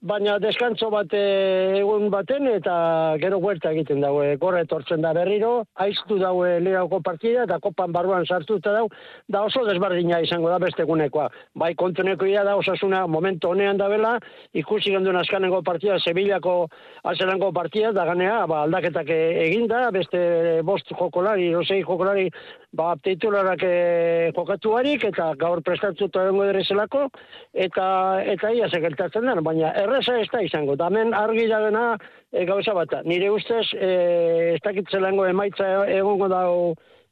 baina 0.00 0.36
deskantzo 0.38 0.90
bat 0.94 1.10
eh, 1.16 1.80
egun 1.80 2.06
baten 2.10 2.46
eta 2.52 3.16
gero 3.18 3.40
huerta 3.42 3.72
egiten 3.74 4.00
daue. 4.00 4.36
Gorre 4.38 4.62
etortzen 4.62 5.02
da 5.02 5.12
berriro, 5.16 5.64
aiztu 5.74 6.18
daue 6.20 6.58
lirauko 6.62 7.00
partida 7.02 7.44
eta 7.48 7.58
kopan 7.58 7.92
barruan 7.92 8.26
sartuta 8.26 8.72
dau, 8.72 8.86
da 9.26 9.42
oso 9.48 9.64
desbardina 9.66 10.20
izango 10.22 10.52
da 10.52 10.60
beste 10.62 10.84
gunekoa. 10.86 11.28
Bai 11.58 11.72
kontuneko 11.74 12.26
ia 12.26 12.44
da 12.46 12.54
osasuna 12.56 13.06
momentu 13.06 13.50
honean 13.50 13.78
da 13.78 13.88
bela, 13.88 14.14
ikusi 14.54 14.94
genduen 14.94 15.18
askanengo 15.18 15.62
partida, 15.66 15.98
Sevillako 15.98 16.68
azelango 17.10 17.50
partida, 17.52 17.90
da 17.92 18.06
ganea, 18.06 18.44
ba, 18.46 18.62
aldaketak 18.68 19.10
eginda, 19.10 19.88
beste 19.90 20.62
bost 20.62 20.94
jokolari, 20.94 21.50
osei 21.58 21.82
jokolari, 21.82 22.28
ba, 22.72 22.92
titularak 23.02 23.62
e, 23.66 24.30
jokatu 24.36 24.76
barik, 24.76 25.08
eta 25.10 25.32
gaur 25.40 25.62
prestatzuta 25.64 26.26
egongo 26.28 26.46
dere 26.46 26.62
zelako, 26.64 27.08
eta, 27.52 27.88
eta 28.36 28.52
ia 28.54 28.68
sekeltatzen 28.70 29.26
den, 29.26 29.42
baina 29.44 29.72
erreza 29.88 30.18
ez 30.20 30.28
da 30.32 30.42
izango, 30.44 30.76
da 30.76 30.88
hemen 30.90 31.14
argi 31.16 31.46
da 31.50 31.60
dena 31.64 31.84
e, 32.32 32.44
gauza 32.48 32.74
bat, 32.76 32.90
da. 32.92 33.02
nire 33.04 33.30
ustez, 33.34 33.66
e, 33.74 33.90
ez 34.54 34.62
dakitzelango 34.64 35.26
emaitza 35.26 35.68
egongo 35.96 36.28
da 36.32 36.44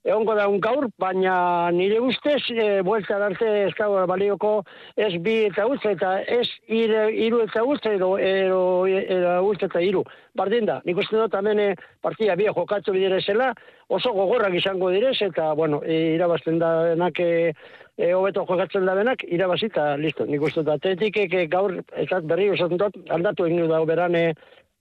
egongo 0.07 0.37
da 0.39 0.47
un 0.49 0.61
gaur, 0.63 0.87
baina 1.03 1.71
nire 1.75 1.99
ustez, 2.01 2.43
e, 2.55 2.81
buelta 2.87 3.19
arte 3.27 3.49
eskau 3.67 3.91
balioko 4.07 4.53
ez 4.95 5.17
bi 5.23 5.35
eta 5.49 5.67
utze, 5.67 5.97
eta 5.97 6.21
ez 6.23 6.47
ire, 6.69 7.09
iru 7.27 7.43
eta 7.43 7.65
utze, 7.67 7.97
edo, 7.99 8.13
edo, 8.23 8.61
edo 8.87 9.33
utze 9.49 9.67
eta 9.67 9.83
iru. 9.83 10.05
Bardin 10.39 10.69
da, 10.69 10.79
nik 10.87 11.01
uste 11.03 11.19
dut 11.19 11.35
hemen 11.35 11.59
eh, 11.59 11.73
partida 12.05 12.37
bia 12.39 12.55
jokatu 12.55 12.95
bidere 12.95 13.19
zela, 13.21 13.51
oso 13.89 14.13
gogorrak 14.15 14.55
izango 14.55 14.93
direz, 14.95 15.17
eta, 15.27 15.53
bueno, 15.59 15.83
e, 15.83 16.15
irabazten 16.15 16.61
da 16.63 16.71
denak, 16.93 17.19
e, 17.19 17.53
e, 17.99 18.13
hobeto 18.15 18.45
jokatzen 18.47 18.87
da 18.87 18.95
denak, 18.95 19.25
irabazita, 19.27 19.97
listo. 19.99 20.27
Nik 20.29 20.45
uste 20.47 20.63
dut, 20.63 20.77
atletik 20.77 21.19
e, 21.27 21.47
gaur, 21.51 21.81
ez 21.97 22.07
berri 22.23 22.53
osatzen 22.55 22.79
dut, 22.79 23.01
aldatu 23.11 23.49
egin 23.49 23.67
da 23.73 23.83
berane, 23.89 24.29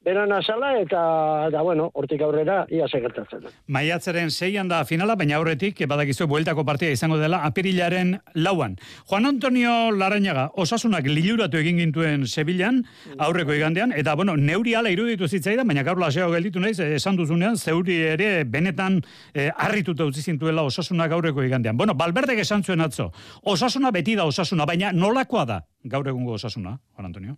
beran 0.06 0.32
azala 0.32 0.76
eta 0.80 1.02
da 1.52 1.62
bueno, 1.66 1.90
hortik 1.94 2.22
aurrera 2.22 2.66
ia 2.70 2.88
segertatzen. 2.88 3.48
Maiatzaren 3.68 4.30
seian 4.32 4.70
da 4.70 4.84
finala, 4.86 5.16
baina 5.18 5.40
aurretik 5.40 5.82
badakizu 5.90 6.28
bueltako 6.30 6.66
partida 6.66 6.94
izango 6.94 7.18
dela 7.18 7.42
apirilaren 7.48 8.20
lauan. 8.36 8.78
Juan 9.10 9.26
Antonio 9.26 9.74
Larañaga, 9.92 10.52
osasunak 10.62 11.10
liluratu 11.10 11.58
egin 11.58 11.82
gintuen 11.82 12.28
Sevillan, 12.28 12.84
aurreko 13.18 13.56
igandean, 13.58 13.96
eta 13.98 14.16
bueno, 14.16 14.38
neuri 14.38 14.76
ala 14.76 14.94
iruditu 14.94 15.28
zitzaida, 15.28 15.66
baina 15.66 15.84
gaur 15.84 16.00
laseo 16.00 16.30
gelditu 16.34 16.62
naiz, 16.62 16.78
esan 16.80 17.18
duzunean, 17.18 17.58
zeuri 17.58 17.98
ere 18.14 18.30
benetan 18.46 19.02
eh, 19.34 19.50
harrituta 19.56 20.06
utzi 20.06 20.22
zintuela 20.22 20.64
osasunak 20.70 21.18
aurreko 21.18 21.44
igandean. 21.44 21.78
Bueno, 21.78 21.98
balberdek 21.98 22.46
esan 22.46 22.64
zuen 22.64 22.86
atzo, 22.86 23.12
osasuna 23.42 23.92
beti 23.92 24.16
da 24.16 24.30
osasuna, 24.30 24.70
baina 24.70 24.94
nolakoa 24.94 25.46
da 25.50 25.62
gaur 25.84 26.08
egungo 26.08 26.38
osasuna, 26.38 26.78
Juan 26.94 27.12
Antonio? 27.12 27.38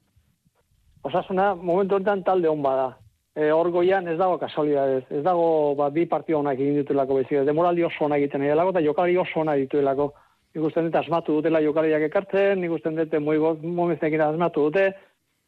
Osasuna 1.03 1.53
momentu 1.55 1.95
honetan 1.95 2.23
talde 2.23 2.49
hon 2.49 2.61
bada. 2.61 2.87
E, 3.35 3.51
hor 3.51 3.69
goian 3.71 4.07
ez 4.07 4.17
dago 4.17 4.37
kasualidadez. 4.41 5.03
Ez 5.11 5.23
dago 5.23 5.75
ba, 5.77 5.89
bi 5.93 6.05
partio 6.09 6.39
honak 6.39 6.59
egin 6.59 6.79
dituelako 6.81 7.19
bezik. 7.19 7.43
Demoraldi 7.45 7.83
oso 7.85 8.05
onak 8.05 8.23
egiten 8.23 8.43
egin 8.47 8.63
eta 8.69 8.81
jokalari 8.81 9.17
oso 9.17 9.41
onak 9.41 9.59
dituelako. 9.65 10.13
Nik 10.55 10.65
usten 10.65 10.87
dut 10.87 10.95
asmatu 10.95 11.37
dutela 11.37 11.61
jokalariak 11.61 12.07
ekartzen, 12.07 12.61
nik 12.61 12.71
usten 12.71 12.95
dut 12.95 13.13
moigo 13.21 13.55
momentekin 13.61 14.21
asmatu 14.21 14.69
dute, 14.69 14.87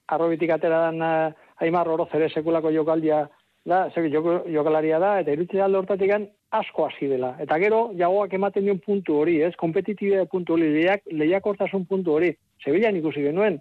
arrobitik 0.08 0.52
atera 0.52 0.82
dan 0.90 1.02
uh, 1.02 1.32
aimar 1.66 1.88
oro 1.88 2.06
zere 2.12 2.30
sekulako 2.30 2.72
jokaldia 2.72 3.24
da, 3.66 3.90
zer, 3.94 4.10
jokalaria 4.54 5.00
da, 5.00 5.16
eta 5.22 5.34
irutze 5.34 5.62
alde 5.62 5.80
hortatik 5.82 6.14
asko 6.52 6.86
hasi 6.86 7.08
dela. 7.08 7.36
Eta 7.42 7.58
gero, 7.62 7.90
jagoak 7.98 8.34
ematen 8.34 8.66
dion 8.66 8.80
puntu 8.86 9.20
hori, 9.22 9.40
ez, 9.42 9.56
kompetitibia 9.56 10.26
puntu 10.26 10.54
hori, 10.54 10.70
lehiak, 10.76 11.04
lehiak 11.12 11.44
puntu 11.90 12.14
hori. 12.14 12.36
Zebilan 12.64 12.96
ikusi 12.96 13.22
genuen, 13.24 13.60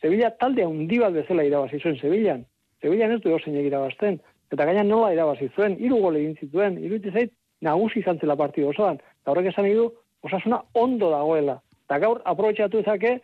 Sevilla 0.00 0.30
talde 0.40 0.64
handi 0.64 0.98
bat 0.98 1.12
bezala 1.12 1.44
irabazi 1.44 1.78
zuen 1.80 1.96
Sevillan. 2.00 2.44
Sevillan 2.80 3.12
ez 3.12 3.20
du 3.20 3.34
osein 3.34 3.56
irabazten. 3.60 4.18
Eta 4.50 4.66
gainan 4.66 4.88
nola 4.88 5.12
irabazi 5.12 5.50
zuen, 5.54 5.76
hiru 5.78 6.00
gol 6.04 6.16
egin 6.16 6.36
zituen, 6.40 6.78
iruditzen 6.80 7.12
zait, 7.12 7.34
nagusi 7.60 8.00
izan 8.00 8.18
zela 8.18 8.36
partidu 8.36 8.70
osoan. 8.70 8.96
Eta 9.20 9.32
horrek 9.32 9.50
esan 9.52 9.68
du, 9.68 9.90
osasuna 10.26 10.62
ondo 10.74 11.10
dagoela. 11.12 11.58
Eta 11.84 12.00
gaur, 12.06 12.22
aprobetxatu 12.32 12.80
ezake, 12.80 13.18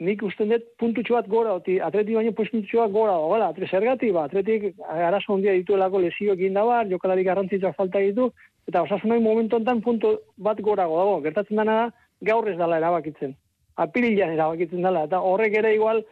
nik 0.00 0.24
usten 0.26 0.50
dut 0.50 0.64
puntutxo 0.80 1.18
bat 1.18 1.28
gora, 1.28 1.54
oti, 1.60 1.76
atleti 1.88 2.16
baino 2.16 2.32
puntutxo 2.40 2.80
bat 2.80 2.96
gora 2.96 3.18
dagoela. 3.20 3.52
Atre 3.52 3.68
zergati, 3.68 4.10
ba, 4.16 4.24
atletik 4.24 4.80
arazo 4.96 5.36
handia 5.36 5.54
dituelako 5.60 6.02
lesioak 6.06 6.40
indabar, 6.48 6.88
jokalarik 6.90 7.28
garrantzitza 7.28 7.76
falta 7.76 8.00
ditu, 8.00 8.32
eta 8.66 8.82
osasunoi 8.88 9.20
momentu 9.20 9.60
enten 9.60 9.84
puntu 9.84 10.16
bat 10.48 10.60
gora 10.64 10.88
dago. 10.88 11.20
Gertatzen 11.28 11.60
dena 11.60 11.80
da, 11.82 11.88
gaur 12.32 12.48
ez 12.48 12.58
dala 12.58 12.80
erabakitzen 12.80 13.36
apirilan 13.76 14.34
erabakitzen 14.34 14.82
dela, 14.82 15.04
eta 15.08 15.20
horrek 15.20 15.58
ere 15.60 15.74
igual 15.74 16.04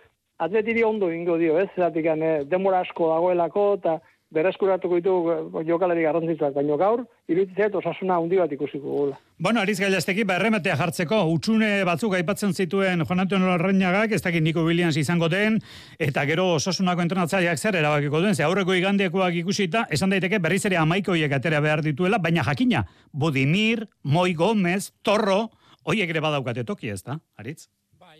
atletiri 0.43 0.83
ondo 0.83 1.11
ingo 1.13 1.37
dio, 1.39 1.59
ez? 1.61 1.69
Zeratik, 1.77 2.07
eh, 2.07 2.43
demora 2.49 2.81
asko 2.81 3.13
dagoelako, 3.13 3.67
eta 3.79 4.01
berreskuratuko 4.33 4.99
ditu 4.99 5.15
eh, 5.31 5.65
jokalari 5.69 6.03
garrantzitzuak, 6.07 6.55
baino 6.57 6.79
gaur, 6.81 7.05
iruditzea 7.29 7.69
osasuna 7.79 8.17
handi 8.17 8.41
bat 8.41 8.53
ikusiko 8.53 8.97
gula. 8.97 9.19
Bueno, 9.43 9.61
Ariz 9.61 9.79
Gailasteki, 9.81 10.25
berremetea 10.29 10.77
jartzeko, 10.81 11.21
utxune 11.35 11.71
batzuk 11.85 12.17
aipatzen 12.17 12.55
zituen 12.55 13.05
Juan 13.05 13.25
Antonio 13.25 13.51
Larrañagak, 13.51 14.13
ez 14.13 14.23
dakit 14.23 14.43
Nico 14.43 14.65
Williams 14.65 14.97
izango 14.97 15.29
den, 15.29 15.61
eta 15.99 16.25
gero 16.27 16.53
osasunako 16.57 17.05
entrenatzaileak 17.05 17.59
zer 17.59 17.79
erabakiko 17.83 18.23
duen, 18.23 18.35
ze 18.35 18.47
aurreko 18.47 18.75
igandekoak 18.79 19.37
ikusita, 19.43 19.87
esan 19.91 20.15
daiteke 20.15 20.41
berriz 20.43 20.65
ere 20.67 20.81
amaikoiek 20.81 21.33
atera 21.33 21.61
behar 21.61 21.83
dituela, 21.85 22.19
baina 22.19 22.45
jakina, 22.47 22.87
Budimir, 23.13 23.89
Moi 24.03 24.33
Gomez, 24.35 24.93
Torro, 25.03 25.51
Oiek 25.85 26.11
ere 26.15 26.21
badaukate 26.23 26.63
toki 26.65 26.91
ez 26.93 27.01
da, 27.03 27.19
Aritz? 27.37 27.67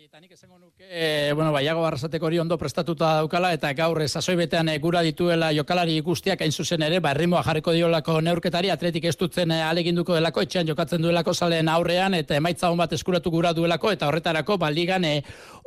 Bai, 0.03 0.09
eta 0.09 0.19
nik 0.19 0.33
esango 0.35 0.57
nuke, 0.59 0.83
e, 0.83 1.31
bueno, 1.31 1.53
baiago 1.55 1.79
barrasateko 1.79 2.25
hori 2.27 2.39
ondo 2.41 2.57
prestatuta 2.59 3.13
daukala, 3.21 3.53
eta 3.55 3.69
gaur 3.77 4.01
sasoi 4.03 4.33
betean 4.35 4.67
e, 4.67 4.73
gura 4.83 4.99
dituela 5.05 5.53
jokalari 5.55 5.95
guztiak 6.03 6.41
hain 6.43 6.51
zuzen 6.51 6.81
ere, 6.83 6.97
ba, 6.99 7.13
errimoa 7.15 7.39
jarriko 7.45 7.71
diolako 7.71 8.17
neurketari, 8.19 8.67
atletik 8.73 9.05
ez 9.07 9.15
dutzen 9.15 9.53
e, 9.55 9.61
aleginduko 9.63 10.17
delako, 10.17 10.43
etxean 10.43 10.67
jokatzen 10.67 10.99
duelako 11.05 11.31
salen 11.33 11.69
aurrean, 11.71 12.17
eta 12.17 12.35
emaitza 12.35 12.67
hon 12.67 12.81
bat 12.81 12.91
eskuratu 12.97 13.31
gura 13.31 13.53
duelako, 13.55 13.93
eta 13.95 14.09
horretarako, 14.09 14.57
baldigan, 14.65 15.05
e, 15.07 15.21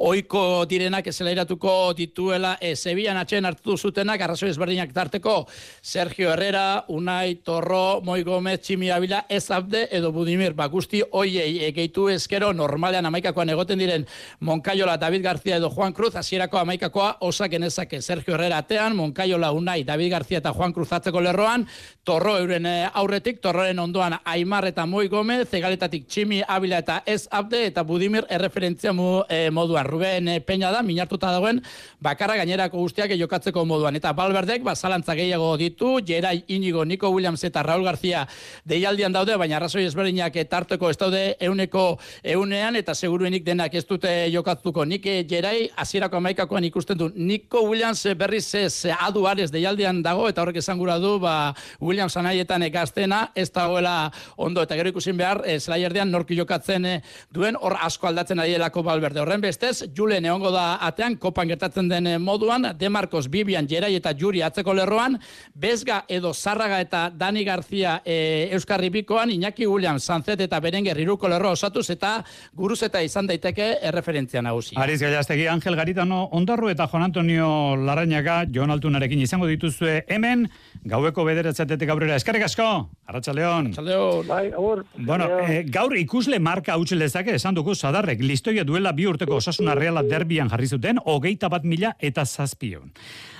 oiko 0.04 0.66
direnak 0.68 1.08
ezela 1.08 1.32
iratuko 1.32 1.94
dituela, 1.96 2.58
e, 2.60 2.74
Sevillan 2.76 3.16
atxen 3.16 3.48
hartu 3.48 3.78
zutenak, 3.78 4.20
arrazoi 4.20 4.50
ezberdinak 4.50 4.92
tarteko, 4.92 5.46
Sergio 5.80 6.34
Herrera, 6.34 6.84
Unai, 6.92 7.38
Torro, 7.40 8.02
Moi 8.04 8.20
Gomez, 8.22 8.58
Tximi 8.60 8.92
Abila, 8.92 9.24
ez 9.30 9.46
abde, 9.50 9.86
edo 9.96 10.12
Budimir, 10.12 10.52
ba, 10.52 10.68
guzti, 10.68 11.00
oiei, 11.12 11.62
e, 11.64 11.72
gehitu 11.72 12.10
ezkero, 12.12 12.52
normalean 12.52 13.08
amaikakoan 13.08 13.56
egoten 13.56 13.80
diren, 13.80 14.04
Moncayola, 14.40 14.98
David 14.98 15.22
García 15.22 15.56
edo 15.56 15.70
Juan 15.70 15.92
Cruz, 15.92 16.16
hasierako 16.16 16.58
amaikakoa 16.58 17.16
osak 17.20 17.52
enezake 17.52 18.02
Sergio 18.02 18.34
Herrera 18.34 18.58
atean, 18.58 18.96
Moncayola, 18.96 19.52
Unai, 19.52 19.84
David 19.84 20.10
García 20.10 20.38
eta 20.38 20.52
Juan 20.52 20.72
Cruz 20.72 20.92
atzeko 20.92 21.20
lerroan, 21.20 21.66
Torro 22.04 22.36
euren 22.38 22.66
eh, 22.66 22.88
aurretik, 22.94 23.40
Torroren 23.40 23.78
ondoan 23.78 24.18
Aimar 24.24 24.66
eta 24.66 24.86
Moi 24.86 25.08
Gomez, 25.08 25.48
Zegaletatik 25.50 26.06
Tximi, 26.06 26.42
Abila 26.46 26.78
eta 26.78 27.02
Ez 27.06 27.26
Abde, 27.30 27.64
eta 27.66 27.82
Budimir 27.82 28.26
erreferentzia 28.30 28.92
mu, 28.92 29.24
e, 29.28 29.50
moduan. 29.50 29.86
Ruben 29.86 30.28
e, 30.28 30.40
Peña 30.40 30.70
da, 30.70 30.82
minartuta 30.86 31.32
dagoen, 31.34 31.60
bakarra 32.00 32.36
gainerako 32.38 32.78
guztiak 32.78 33.10
jokatzeko 33.18 33.64
moduan. 33.66 33.96
Eta 33.98 34.12
Balberdek, 34.14 34.62
bazalantza 34.66 35.16
gehiago 35.18 35.56
ditu, 35.58 35.96
Jerai 36.06 36.44
Inigo, 36.48 36.84
Nico 36.84 37.10
Williams 37.10 37.42
eta 37.44 37.62
Raul 37.66 37.84
García 37.84 38.26
deialdian 38.64 39.12
daude, 39.12 39.36
baina 39.36 39.58
arrazoi 39.58 39.84
ezberdinak 39.86 40.38
tarteko 40.50 40.90
ez 40.90 40.98
daude 40.98 41.24
euneko 41.40 41.98
eunean, 42.22 42.76
eta 42.76 42.94
seguruenik 42.94 43.44
denak 43.44 43.74
ez 43.74 43.84
dute 43.86 44.15
jokatuko. 44.32 44.84
Nik 44.84 45.06
jerai, 45.28 45.68
hasierako 45.76 46.20
amaikakoan 46.20 46.64
ikusten 46.64 46.98
du. 46.98 47.10
Niko 47.14 47.62
Williams 47.68 48.06
berriz 48.16 48.54
ez 48.54 48.86
adu 48.98 49.26
arez 49.26 49.50
deialdian 49.52 50.02
dago, 50.02 50.28
eta 50.28 50.42
horrek 50.42 50.60
esan 50.62 50.78
gura 50.78 50.98
du, 51.02 51.16
ba, 51.22 51.54
Williams 51.80 52.16
anaietan 52.16 52.62
ekastena, 52.66 53.30
ez 53.34 53.50
dagoela 53.52 54.10
ondo, 54.36 54.62
eta 54.62 54.76
gero 54.78 54.90
ikusin 54.92 55.16
behar, 55.16 55.42
e, 55.44 55.58
zelaierdean 55.60 56.10
norki 56.10 56.36
jokatzen 56.38 56.86
eh, 56.86 56.96
duen, 57.32 57.56
hor 57.60 57.76
asko 57.82 58.08
aldatzen 58.08 58.40
adielako 58.42 58.82
balberde. 58.86 59.20
Horren 59.22 59.42
bestez, 59.42 59.84
Julen 59.96 60.26
egongo 60.28 60.52
da 60.54 60.78
atean, 60.86 61.18
kopan 61.20 61.50
gertatzen 61.52 61.90
den 61.90 62.06
eh, 62.06 62.18
moduan, 62.18 62.70
De 62.78 62.90
Marcos, 62.92 63.26
Bibian, 63.30 63.68
Jerai 63.68 63.94
eta 63.96 64.14
Juri 64.18 64.42
atzeko 64.46 64.74
lerroan, 64.76 65.18
Bezga 65.54 66.02
edo 66.08 66.32
Zarraga 66.34 66.80
eta 66.80 67.06
Dani 67.10 67.44
García 67.44 68.00
e, 68.04 68.48
Euskarri 68.56 68.90
Bikoan, 68.90 69.30
Iñaki 69.30 69.66
Williams, 69.66 70.04
Sanzet 70.04 70.40
eta 70.40 70.60
Berenger 70.60 70.98
iruko 71.00 71.28
lerro 71.28 71.52
osatuz, 71.56 71.88
eta 71.90 72.18
guruz 72.54 72.82
eta 72.86 73.02
izan 73.02 73.26
daiteke 73.26 73.76
erreferentzia 73.82 74.05
nagusi. 74.42 74.76
Ariz 74.76 75.00
Gaiastegi, 75.00 75.46
Angel 75.48 75.76
Garitano, 75.76 76.28
Ondarru 76.32 76.68
eta 76.68 76.86
Juan 76.86 77.02
Antonio 77.02 77.76
Larañaga, 77.76 78.46
Jon 78.52 78.70
Altunarekin 78.70 79.20
izango 79.20 79.46
dituzue 79.46 80.04
hemen, 80.08 80.48
gaueko 80.84 81.24
bederatzatetek 81.24 81.88
aurrera. 81.88 82.16
Eskarrik 82.16 82.44
asko, 82.44 82.90
Arratxaldeon. 83.06 83.72
Arratxaldeon. 83.72 84.26
Bai, 84.26 84.52
agur. 84.52 84.84
Bueno, 84.96 85.28
eh, 85.40 85.64
gaur 85.68 85.96
ikusle 85.96 86.38
marka 86.38 86.74
hau 86.74 86.84
dezake 86.84 87.34
esan 87.34 87.54
dugu 87.54 87.74
sadarrek, 87.74 88.20
listoia 88.20 88.64
duela 88.64 88.92
bi 88.92 89.06
urteko 89.06 89.36
osasuna 89.36 89.74
reala 89.74 90.02
derbian 90.02 90.48
jarri 90.48 90.66
zuten, 90.66 90.98
hogeita 91.04 91.48
bat 91.48 91.64
mila 91.64 91.96
eta 92.00 92.24
zazpion. 92.24 92.92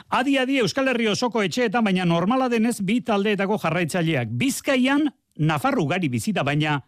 Adi, 0.09 0.39
adi, 0.39 0.59
Euskal 0.63 0.89
Herri 0.89 1.09
osoko 1.11 1.43
etxeetan, 1.43 1.85
baina 1.85 2.05
normala 2.05 2.49
denez 2.49 2.81
bi 2.81 3.01
taldeetako 3.01 3.59
jarraitzaileak. 3.59 4.29
Bizkaian, 4.31 5.09
Nafarru 5.37 5.87
gari 5.91 6.09
bizita, 6.09 6.45
baina 6.47 6.81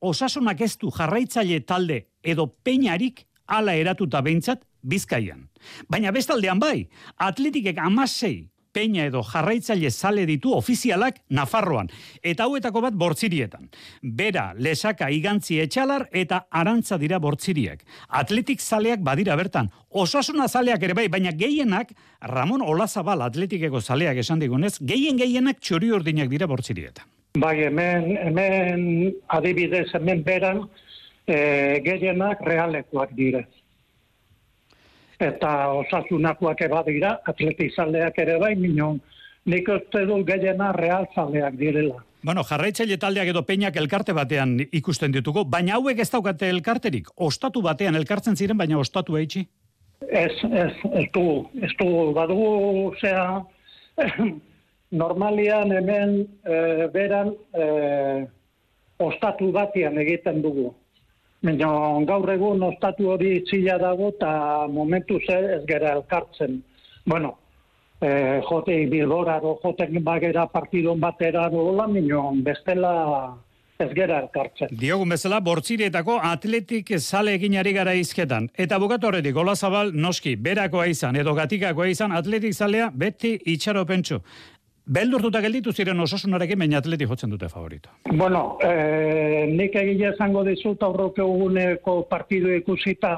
osasunak 0.00 0.60
ez 0.60 0.76
du 0.78 0.90
jarraitzaile 0.90 1.60
talde 1.60 2.06
edo 2.22 2.46
peinarik 2.64 3.26
ala 3.46 3.74
eratuta 3.74 4.22
behintzat 4.22 4.64
Bizkaian. 4.86 5.48
Baina 5.90 6.12
bestaldean 6.14 6.60
bai, 6.62 6.88
atletikek 7.18 7.78
amasei 7.82 8.48
peña 8.76 9.06
edo 9.08 9.22
jarraitzaile 9.24 9.90
sale 9.90 10.26
ditu 10.28 10.52
ofizialak 10.52 11.22
Nafarroan, 11.32 11.88
eta 12.22 12.44
hauetako 12.44 12.82
bat 12.84 12.98
bortzirietan. 13.00 13.70
Bera, 14.02 14.50
lesaka 14.58 15.08
igantzi 15.10 15.62
etxalar 15.64 16.06
eta 16.12 16.42
arantza 16.50 17.00
dira 17.00 17.18
bortziriek. 17.22 17.86
Atletik 18.20 18.60
zaleak 18.60 19.00
badira 19.00 19.36
bertan, 19.40 19.72
osasuna 19.88 20.48
zaleak 20.48 20.84
ere 20.84 20.98
bai, 20.98 21.08
baina 21.08 21.32
gehienak, 21.32 21.96
Ramon 22.20 22.62
Olazabal 22.62 23.24
atletikeko 23.24 23.80
zaleak 23.80 24.20
esan 24.20 24.44
digunez, 24.44 24.76
gehien 24.80 25.16
gehienak 25.16 25.60
txori 25.60 25.94
urdinak 25.96 26.28
dira 26.28 26.46
bortzirietan. 26.50 27.15
Bai, 27.36 27.56
hemen, 27.66 28.16
hemen 28.16 28.82
adibidez, 29.28 29.88
hemen 29.94 30.22
beran, 30.24 30.64
e, 31.28 31.36
gehienak 31.84 32.40
realekoak 32.40 33.12
dire 33.16 33.46
eta 35.20 35.50
osasunakoak 35.72 36.60
eba 36.66 36.82
dira, 36.86 37.16
atletizaleak 37.24 38.18
ere 38.20 38.38
bai, 38.40 38.54
minon, 38.56 39.00
nik 39.46 39.68
uste 39.72 40.04
du 40.08 40.22
gehiena 40.28 40.72
realzaleak 40.76 41.56
direla. 41.60 42.02
Bueno, 42.26 42.42
jarraitzaile 42.44 42.96
taldeak 42.98 43.30
edo 43.30 43.42
peinak 43.46 43.76
elkarte 43.78 44.14
batean 44.16 44.56
ikusten 44.74 45.14
dituko, 45.14 45.44
baina 45.44 45.76
hauek 45.76 46.00
ez 46.02 46.10
daukate 46.10 46.50
elkarterik, 46.50 47.12
ostatu 47.16 47.62
batean 47.62 47.96
elkartzen 47.96 48.36
ziren, 48.36 48.58
baina 48.58 48.78
ostatu 48.78 49.16
eitzi? 49.16 49.46
Ez, 50.06 50.32
ez, 50.50 50.72
ez 50.92 51.06
du, 51.14 51.46
ez 51.62 51.72
du, 51.78 51.88
badu, 52.16 52.40
zea, 53.00 53.40
normalian 54.90 55.72
hemen 55.72 56.18
e, 56.44 56.88
beran 56.92 57.32
e, 57.52 58.26
ostatu 58.98 59.50
batean 59.52 59.98
egiten 59.98 60.42
dugu. 60.42 60.72
Baina 61.44 61.70
gaur 62.08 62.30
egun 62.32 62.62
ostatu 62.62 63.10
hori 63.12 63.40
txila 63.46 63.78
dago 63.78 64.08
eta 64.14 64.30
momentu 64.72 65.18
ze 65.20 65.36
ez 65.56 65.64
gera 65.68 65.92
elkartzen. 65.98 66.62
Bueno, 67.04 67.36
e, 68.00 68.40
jote 68.48 68.86
bilbora 68.90 69.40
do, 69.40 69.58
jote 69.62 69.88
bagera 70.00 70.46
partidon 70.46 71.00
batera 71.00 71.48
dola, 71.50 71.86
minon 71.86 72.42
bestela 72.42 73.36
ez 73.78 73.90
gera 73.92 74.20
elkartzen. 74.22 74.72
Diogun 74.80 75.10
bezala, 75.12 75.40
bortzirietako 75.44 76.18
atletik 76.24 76.94
sale 76.98 77.34
eginari 77.36 77.74
gara 77.76 77.92
izketan. 77.94 78.48
Eta 78.56 78.78
bukatu 78.80 79.10
horretik, 79.10 79.34
gola 79.36 79.54
zabal, 79.56 79.92
noski, 79.92 80.36
berakoa 80.36 80.86
izan, 80.88 81.16
edo 81.16 81.34
gatikakoa 81.36 81.88
izan, 81.92 82.14
atletik 82.16 82.54
zalea 82.54 82.90
beti 82.94 83.36
itxaro 83.44 83.84
pentsu. 83.84 84.22
Beldurtuta 84.86 85.40
gelditu 85.42 85.72
ziren 85.74 85.98
osasunarekin 85.98 86.60
baina 86.62 86.78
atleti 86.78 87.06
jotzen 87.10 87.32
dute 87.32 87.48
favorito. 87.50 87.90
Bueno, 88.06 88.58
eh, 88.62 89.46
nik 89.50 89.74
egile 89.74 90.12
esango 90.12 90.44
dizut 90.46 90.82
aurroke 90.86 91.24
eguneko 91.24 92.04
partidu 92.10 92.52
ikusita, 92.54 93.16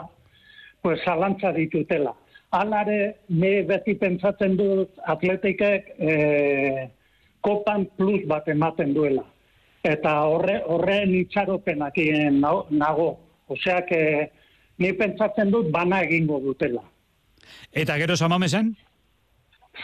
pues 0.81 1.03
zalantza 1.05 1.53
ditutela. 1.53 2.15
Alare, 2.57 3.19
ni 3.29 3.51
beti 3.69 3.95
pentsatzen 4.01 4.57
dut 4.57 4.97
atletikek 5.15 5.91
eh, 5.99 6.89
kopan 7.45 7.85
plus 7.99 8.25
bat 8.27 8.49
ematen 8.49 8.95
duela. 8.97 9.27
Eta 9.85 10.15
horre, 10.25 10.63
horren 10.65 11.13
itxaropenak 11.21 12.01
nago. 12.71 13.11
Oseak, 13.49 13.93
eh, 13.93 14.31
ni 14.79 14.93
pentsatzen 14.93 15.51
dut 15.51 15.71
bana 15.71 16.01
egingo 16.03 16.41
dutela. 16.41 16.83
Eta 17.73 17.99
gero 17.99 18.17
samamesen? 18.17 18.75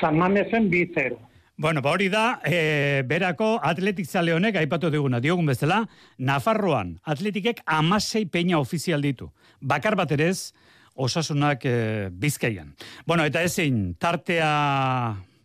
Samamesen 0.00 0.70
bitzero. 0.70 1.20
Bueno, 1.56 1.82
ba 1.82 1.92
hori 1.92 2.08
da, 2.10 2.40
e, 2.42 3.04
berako 3.06 3.60
atletik 3.62 4.08
zale 4.10 4.32
honek, 4.34 4.56
aipatu 4.58 4.88
diguna, 4.90 5.20
diogun 5.22 5.46
bezala, 5.46 5.84
Nafarroan, 6.18 6.96
atletikek 7.06 7.60
amasei 7.64 8.24
peina 8.26 8.58
ofizial 8.58 9.04
ditu. 9.06 9.28
Bakar 9.62 9.94
bat 9.94 10.10
ere 10.16 10.32
ez, 10.32 10.50
osasunak 10.94 11.62
e, 11.62 11.76
bizkaian. 12.10 12.74
Bueno, 13.06 13.22
eta 13.22 13.44
ezin, 13.46 13.94
tartea 14.02 14.50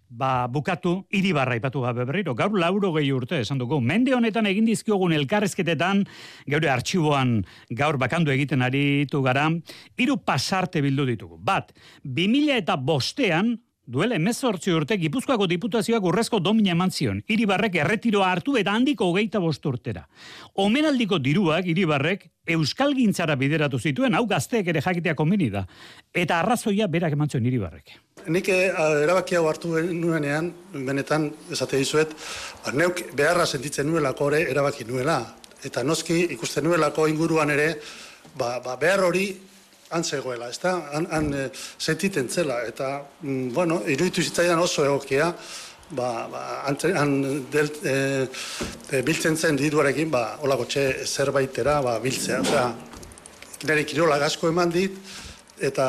ba, 0.09 0.31
bukatu, 0.49 0.95
iribarra 1.13 1.59
ipatu 1.61 1.85
gabe 1.85 2.07
berriro, 2.09 2.33
gaur 2.33 2.57
lauro 2.57 2.89
gehi 2.97 3.13
urte, 3.13 3.43
esan 3.45 3.61
dugu. 3.61 3.77
Mende 3.77 4.17
honetan 4.17 4.49
egin 4.49 4.65
dizkiogun 4.65 5.13
elkarrezketetan, 5.13 6.07
geure 6.49 6.73
artxiboan 6.73 7.43
gaur 7.69 8.01
bakandu 8.01 8.33
egiten 8.33 8.65
aritu 8.65 9.21
gara, 9.21 9.45
hiru 9.93 10.17
pasarte 10.25 10.81
bildu 10.81 11.05
ditugu. 11.05 11.37
Bat, 11.37 11.75
2000 12.01 12.63
eta 12.63 12.81
bostean, 12.81 13.59
duela 13.89 14.15
emezortzi 14.19 14.71
urte 14.75 14.97
Gipuzkoako 15.01 15.47
diputazioak 15.49 16.03
urrezko 16.05 16.39
domina 16.43 16.75
eman 16.75 16.91
zion. 16.93 17.23
Iribarrek 17.27 17.79
erretiroa 17.81 18.27
hartu 18.29 18.55
eta 18.59 18.75
handiko 18.77 19.07
hogeita 19.09 19.41
bost 19.41 19.65
urtera. 19.65 20.03
Omenaldiko 20.61 21.17
diruak 21.17 21.65
Iribarrek 21.73 22.27
Euskal 22.53 22.93
Gintzara 22.97 23.35
bideratu 23.37 23.79
zituen, 23.79 24.13
hau 24.17 24.25
gazteek 24.29 24.69
ere 24.69 24.83
jakitea 24.85 25.15
konbini 25.17 25.49
da. 25.53 25.65
Eta 26.13 26.39
arrazoia 26.43 26.87
berak 26.87 27.17
eman 27.17 27.29
zion 27.33 27.49
Iribarrek. 27.49 27.95
Nik 28.29 28.49
eh, 28.53 28.69
erabaki 29.03 29.39
hau 29.39 29.47
hartu 29.49 29.73
nuenean, 29.89 30.51
benetan, 30.73 31.29
esate 31.51 31.81
dizuet, 31.81 32.13
ba, 32.65 32.73
neuk 32.77 33.03
beharra 33.17 33.45
sentitzen 33.45 33.89
nuelako 33.89 34.29
ere 34.33 34.45
erabaki 34.53 34.85
nuela. 34.85 35.21
Eta 35.65 35.83
noski 35.83 36.27
ikusten 36.37 36.69
nuelako 36.69 37.07
inguruan 37.09 37.49
ere, 37.57 37.71
ba, 38.37 38.59
ba 38.63 38.77
behar 38.79 39.07
hori 39.09 39.29
antzegoela, 39.95 40.49
ez 40.49 40.59
da, 40.61 40.75
han, 40.93 41.07
han 41.11 41.33
e, 41.33 41.47
sentiten 41.77 42.29
zela, 42.29 42.61
eta, 42.67 42.99
mm, 43.21 43.49
bueno, 43.53 43.81
iruditu 43.87 44.23
zitzaidan 44.23 44.61
oso 44.61 44.85
egokia, 44.85 45.31
ba, 45.97 46.27
ba, 46.29 46.43
han 46.67 47.15
del, 47.51 47.71
e, 47.83 47.95
e, 48.91 49.01
biltzen 49.05 49.37
zen 49.37 49.57
diruarekin, 49.57 50.11
ba, 50.11 50.23
olako 50.45 50.67
txe 50.69 50.85
zerbaitera, 51.07 51.79
ba, 51.85 51.97
biltzea, 52.03 52.41
osea, 52.45 52.67
nire 53.65 53.85
kirola 53.85 54.19
asko 54.25 54.51
eman 54.53 54.69
dit, 54.73 54.97
eta, 55.59 55.87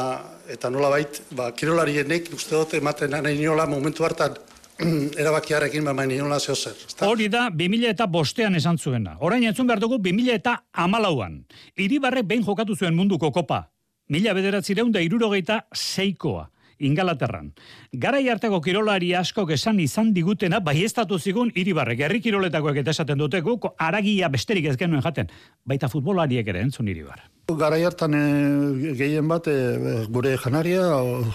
eta 0.50 0.70
nola 0.70 0.90
bait, 0.90 1.20
ba, 1.36 1.50
kirolarienek 1.52 2.32
uste 2.34 2.56
dut 2.56 2.78
ematen 2.80 3.12
nahi 3.20 3.36
niola 3.38 3.68
momentu 3.68 4.06
hartan, 4.08 4.38
erabakiarekin 5.20 5.84
ba 5.84 6.06
niola 6.06 6.38
zeo 6.40 6.54
zer. 6.56 6.72
Hori 7.04 7.28
da 7.28 7.50
2000 7.52 7.90
eta 7.90 8.06
bostean 8.06 8.54
esan 8.56 8.78
zuena. 8.78 9.18
Orain 9.20 9.44
entzun 9.44 9.66
behar 9.68 9.80
dugu 9.80 9.98
2000 9.98 10.32
eta 10.40 10.54
amalauan. 10.72 11.44
Iribarrek 11.76 12.24
behin 12.24 12.46
jokatu 12.46 12.74
zuen 12.74 12.96
munduko 12.96 13.30
kopa 13.30 13.66
mila 14.10 14.34
bederatzireun 14.34 14.92
da 14.92 15.02
irurogeita 15.04 15.64
seikoa. 15.74 16.48
Ingalaterran. 16.80 17.50
Garai 17.92 18.22
harteko 18.32 18.60
kirolari 18.64 19.10
asko 19.14 19.44
esan 19.52 19.82
izan 19.84 20.14
digutena, 20.16 20.62
bai 20.64 20.78
ez 20.82 20.94
zigun 21.20 21.50
iribarrek, 21.54 22.00
herri 22.00 22.20
kiroletakoek 22.20 22.76
eta 22.80 22.90
esaten 22.90 23.18
dute 23.18 23.40
guk, 23.42 23.66
aragia 23.76 24.28
besterik 24.28 24.64
ez 24.64 24.76
genuen 24.78 25.02
jaten, 25.02 25.28
baita 25.66 25.88
futbolariek 25.88 26.48
ere 26.48 26.62
entzun 26.62 26.88
iribar. 26.88 27.20
Garai 27.50 27.82
hartan 27.84 28.14
e, 28.14 28.94
gehien 28.96 29.28
bat 29.28 29.46
e, 29.46 30.06
gure 30.08 30.36
janaria 30.38 30.86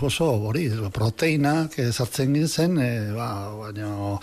oso 0.01 0.31
hori, 0.49 0.69
proteinak 0.91 1.77
sartzen 1.91 2.33
gintzen, 2.33 2.79
e, 2.79 3.11
ba, 3.13 3.29
baina 3.53 4.17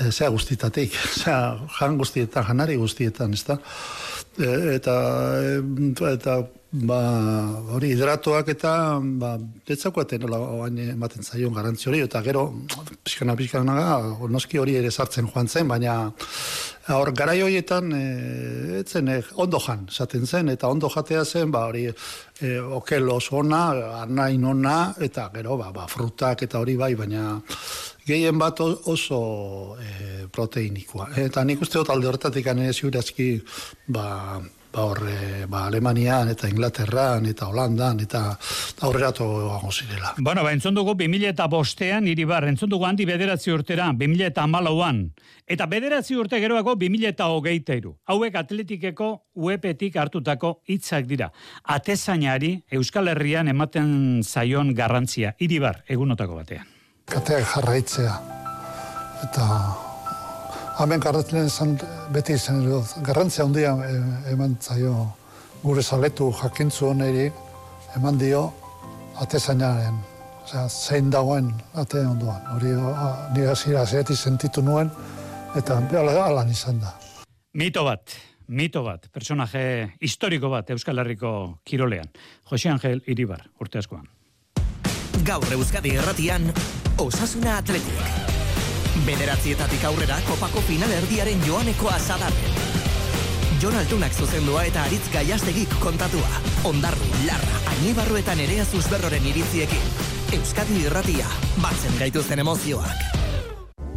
e, 0.00 0.10
zea 0.10 0.30
guztitatik, 0.34 0.98
zea 1.22 1.60
jan 1.78 1.96
guztietan, 1.96 2.44
janari 2.50 2.76
guztietan, 2.76 3.38
ez 3.38 3.44
da? 3.44 3.60
eta, 4.74 4.94
eta 6.10 6.40
ba, 6.72 7.00
hori 7.76 7.92
hidratoak 7.94 8.48
eta 8.50 8.72
ba, 9.20 9.36
etzaukaten 9.70 10.24
nola 10.24 10.38
oain 10.58 10.78
ematen 10.90 11.22
zaion 11.22 11.54
garantzi 11.54 11.88
hori, 11.90 12.00
eta 12.04 12.22
gero, 12.22 12.48
pixkana 13.04 13.36
pixkana 13.38 13.76
noski 14.28 14.58
hori 14.58 14.76
ere 14.76 14.90
sartzen 14.90 15.30
joan 15.32 15.48
zen, 15.48 15.68
baina 15.68 15.96
hor 16.94 17.12
garai 17.16 17.40
horietan 17.42 17.92
e, 17.94 18.02
etzen 18.80 19.08
e, 19.08 19.20
ondo 19.42 19.60
jan, 19.62 19.86
esaten 19.90 20.26
zen, 20.26 20.50
eta 20.52 20.68
ondo 20.68 20.90
jatea 20.92 21.24
zen, 21.24 21.50
ba, 21.54 21.66
hori 21.70 21.86
e, 21.86 22.58
okel 22.58 23.08
oso 23.10 23.40
ona, 23.40 23.64
arnain 24.02 24.44
ona, 24.44 24.78
eta 25.00 25.30
gero, 25.34 25.56
ba, 25.62 25.72
ba, 25.74 25.86
frutak 25.90 26.42
eta 26.46 26.60
hori 26.60 26.76
bai, 26.76 26.94
baina 26.98 27.40
gehien 28.06 28.38
bat 28.38 28.60
oso 28.60 29.20
e, 29.82 30.26
proteinikoa. 30.30 31.10
Eta 31.26 31.42
nik 31.46 31.62
uste 31.62 31.80
dut 31.80 31.90
alde 31.90 32.10
horretatik 32.10 32.46
ane 32.52 32.72
ziurazki, 32.72 33.32
ba, 33.90 34.38
ba 34.76 34.84
horre, 34.84 35.46
ba 35.48 35.64
Alemanian 35.66 36.28
eta 36.28 36.48
Inglaterran 36.52 37.24
eta 37.30 37.48
Holandan 37.48 38.00
eta 38.04 38.20
aurreratu 38.84 39.24
zirela. 39.72 40.12
Bueno, 40.18 40.42
ba 40.44 40.52
entzun 40.52 40.74
dugu 40.74 40.94
2000 40.94 41.30
eta 41.32 41.46
bostean 41.48 42.06
iribar, 42.06 42.44
entzun 42.44 42.68
dugu 42.68 42.84
handi 42.84 43.06
bederatzi 43.08 43.52
urtera, 43.52 43.88
2000 43.92 44.26
eta 44.26 44.42
amalauan. 44.44 45.14
Eta 45.46 45.66
bederatzi 45.66 46.16
urte 46.16 46.40
geroako 46.40 46.74
2000 46.76 47.08
eta 47.08 47.30
hogeita 47.32 47.74
iru. 47.78 47.94
Hauek 48.04 48.36
atletikeko 48.36 49.10
uepetik 49.34 49.96
hartutako 49.96 50.60
hitzak 50.68 51.06
dira. 51.06 51.30
Atezainari 51.64 52.58
Euskal 52.70 53.08
Herrian 53.08 53.48
ematen 53.48 54.22
zaion 54.24 54.74
garrantzia, 54.74 55.34
iribar, 55.40 55.84
egunotako 55.88 56.42
batean. 56.42 56.68
Kateak 57.06 57.48
jarraitzea. 57.54 58.20
Eta 59.24 59.85
Hemen 60.76 61.00
garratzen 61.00 61.46
zan, 61.48 61.70
beti 62.12 62.34
izan 62.36 62.58
dut, 62.66 62.90
garrantzia 63.04 63.46
handia 63.46 63.70
eh, 63.86 64.32
eman 64.34 64.58
zaio 64.60 65.06
gure 65.62 65.82
saletu 65.82 66.28
jakintzu 66.36 66.90
honeri, 66.90 67.30
eman 67.96 68.18
dio 68.20 68.42
atezainaren, 69.24 69.96
osea, 70.44 70.66
zein 70.68 71.08
dagoen 71.10 71.48
ate 71.80 72.04
ondoan. 72.04 72.44
Hori 72.52 72.74
nire 73.32 73.56
zira 73.56 73.86
zeheti 73.86 74.16
sentitu 74.16 74.62
nuen, 74.62 74.92
eta 75.56 75.80
alan 76.26 76.52
izan 76.52 76.80
da. 76.84 76.92
Mito 77.56 77.84
bat, 77.88 78.12
mito 78.48 78.84
bat, 78.84 79.08
personaje 79.08 79.96
historiko 80.00 80.52
bat 80.52 80.70
Euskal 80.76 80.98
Herriko 80.98 81.60
kirolean. 81.64 82.12
Jose 82.50 82.68
Angel 82.68 83.00
Iribar, 83.06 83.48
urte 83.60 83.78
askoan. 83.78 84.04
Gaur 85.24 85.52
Euskadi 85.56 85.96
erratian, 85.96 86.52
Osasuna 87.00 87.62
Atletik. 87.64 88.35
Bederatzietatik 89.04 89.84
aurrera 89.84 90.16
kopako 90.28 90.62
final 90.68 90.92
erdiaren 91.02 91.42
joaneko 91.46 91.90
azadarren. 91.92 92.56
Jon 93.60 93.76
Altunak 93.76 94.12
zuzendua 94.12 94.64
eta 94.68 94.82
aritz 94.84 95.10
gaiastegik 95.12 95.76
kontatua. 95.80 96.40
Ondarru, 96.68 97.08
Larra, 97.26 97.60
Ainibarru 97.74 98.18
eta 98.20 98.34
Nerea 98.38 98.64
Zuzberroren 98.64 99.26
iritziekin. 99.32 99.92
Euskadi 100.36 100.82
irratia, 100.84 101.28
batzen 101.62 101.96
gaituzten 102.00 102.44
emozioak. 102.44 103.25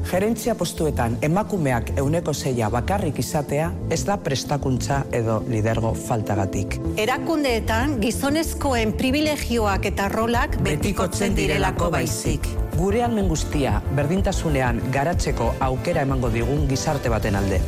Gerentzia 0.07 0.55
postuetan 0.55 1.17
emakumeak 1.21 1.91
euneko 1.99 2.33
zeia 2.33 2.69
bakarrik 2.69 3.19
izatea 3.19 3.69
ez 3.91 3.99
da 4.07 4.17
prestakuntza 4.17 5.03
edo 5.11 5.39
lidergo 5.47 5.93
faltagatik. 5.93 6.79
Erakundeetan 6.97 7.99
gizonezkoen 8.01 8.93
privilegioak 8.97 9.85
eta 9.91 10.07
rolak 10.09 10.57
Betikotzen 10.63 11.35
direlako 11.35 11.91
baizik. 11.91 12.47
Gure 12.77 13.03
almen 13.03 13.27
guztia 13.27 13.81
berdintasunean 13.95 14.81
garatzeko 14.93 15.53
aukera 15.59 16.07
emango 16.07 16.29
digun 16.29 16.67
gizarte 16.69 17.09
baten 17.09 17.35
alde. 17.35 17.61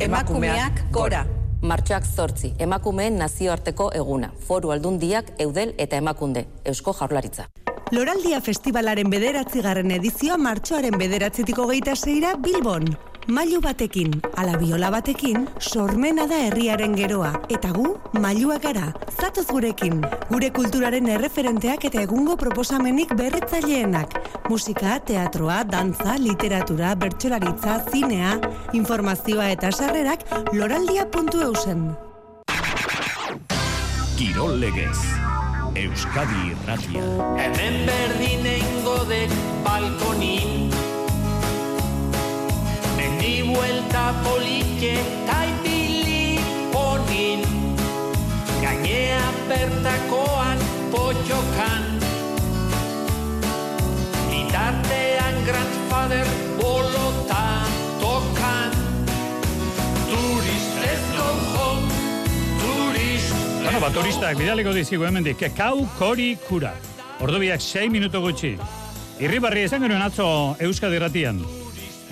emakumeak 0.00 0.84
gora. 0.90 1.26
Martxoak 1.62 2.04
zortzi, 2.04 2.54
emakumeen 2.58 3.18
nazioarteko 3.18 3.92
eguna, 3.94 4.32
foru 4.48 4.72
aldundiak, 4.74 5.30
eudel 5.38 5.76
eta 5.78 5.96
emakunde, 5.96 6.48
eusko 6.64 6.92
jaurlaritza. 6.92 7.46
Loraldia 7.92 8.38
Festivalaren 8.40 9.10
bederatzigarren 9.12 9.90
edizioa 9.92 10.38
martxoaren 10.40 10.94
bederatzitiko 10.96 11.66
geita 11.68 11.92
zeira 11.92 12.30
Bilbon. 12.40 12.86
Mailu 13.28 13.58
batekin, 13.60 14.14
ala 14.40 14.54
biola 14.56 14.88
batekin, 14.90 15.44
sormena 15.60 16.24
da 16.26 16.38
herriaren 16.46 16.96
geroa. 16.96 17.34
Eta 17.52 17.68
gu, 17.76 17.90
mailua 18.16 18.56
gara, 18.64 18.86
zatoz 19.20 19.44
gurekin. 19.50 20.00
Gure 20.30 20.48
kulturaren 20.56 21.10
erreferenteak 21.12 21.84
eta 21.90 22.00
egungo 22.00 22.38
proposamenik 22.40 23.12
berritzaileenak. 23.18 24.16
Musika, 24.48 24.96
teatroa, 25.10 25.60
dantza, 25.68 26.16
literatura, 26.16 26.94
bertsolaritza, 26.96 27.76
zinea, 27.92 28.38
informazioa 28.72 29.50
eta 29.52 29.68
sarrerak 29.70 30.24
loraldia.eusen. 30.56 31.92
Kirol 34.16 34.58
legez. 34.64 35.21
Euskadi 35.74 36.52
irratia. 36.52 37.00
Hemen 37.38 37.76
berdinengo 37.88 38.96
dek 39.08 39.32
balkonin 39.64 40.68
Mendi 42.96 43.32
buelta 43.48 44.04
polike 44.24 44.92
taipili 45.24 46.36
honin 46.76 47.48
Gainea 48.60 49.24
bertakoan 49.48 50.31
ba, 63.82 63.88
turistak 63.90 64.36
bidaliko 64.38 64.70
dizigu 64.70 65.02
hemendik, 65.02 65.40
kekau 65.40 65.88
kori 65.98 66.36
kura. 66.46 66.70
Ordubiak 67.24 67.58
6 67.58 67.88
minuto 67.90 68.20
gutxi. 68.22 68.52
Irribarri 69.18 69.64
esan 69.66 69.82
genuen 69.82 70.04
atzo 70.04 70.26
Euskadi 70.62 71.00
ratian. 71.02 71.40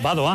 Badoa, 0.03 0.33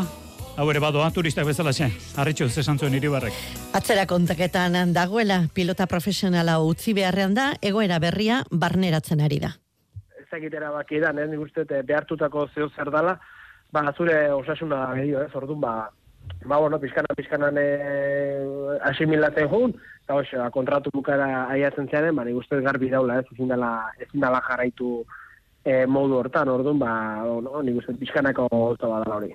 hau 0.56 0.66
ere 0.72 0.80
badoa, 0.80 1.10
turistak 1.12 1.44
bezala 1.44 1.74
xe. 1.76 1.90
Arritxu, 2.16 2.48
zesan 2.48 2.80
zuen 2.80 2.96
irribarrek. 2.96 3.36
Atzera 3.76 4.06
kontaketan 4.08 4.94
dagoela 4.96 5.42
pilota 5.52 5.84
profesionala 5.86 6.56
utzi 6.64 6.96
beharrean 6.96 7.36
da, 7.36 7.50
egoera 7.60 8.00
berria 8.00 8.40
barneratzen 8.50 9.20
ari 9.20 9.42
da. 9.44 9.52
ezagitera 10.24 10.72
baki 10.72 11.00
da, 11.04 11.12
nik 11.12 11.40
uste 11.40 11.66
eh, 11.68 11.82
behartutako 11.82 12.48
zeo 12.54 12.70
zer 12.72 12.90
dala, 12.90 13.18
ba, 13.72 13.84
zure 13.92 14.32
osasuna 14.32 14.86
gehiago, 14.96 15.26
ez, 15.26 15.34
orduan, 15.36 15.60
ba, 15.60 15.74
ba, 16.44 16.58
bueno, 16.58 16.80
pizkana, 16.80 17.14
pizkanan 17.16 17.56
eh, 17.58 18.40
asimilatzen 18.90 19.48
jun, 19.50 19.76
eta 20.04 20.18
hoxe, 20.18 20.38
ba, 20.38 20.50
kontratu 20.54 20.90
bukara 20.94 21.46
aiatzen 21.52 21.88
zearen, 21.90 22.16
ba, 22.16 22.24
nik 22.24 22.38
uste 22.40 22.58
dut 22.58 22.66
garbi 22.66 22.90
daula, 22.90 23.20
ez, 23.20 23.26
ezin 23.32 23.48
dela, 23.52 23.70
ezin 23.98 24.22
dela 24.22 24.42
jarraitu 24.48 24.90
eh, 25.64 25.86
modu 25.86 26.20
hortan, 26.20 26.48
orduan, 26.52 26.78
ba, 26.78 26.92
no, 27.42 27.62
nik 27.66 27.80
uste 27.82 27.94
dut 27.94 28.04
pizkanako 28.04 28.46
gauza 28.52 28.92
badala 28.92 29.18
hori. 29.18 29.32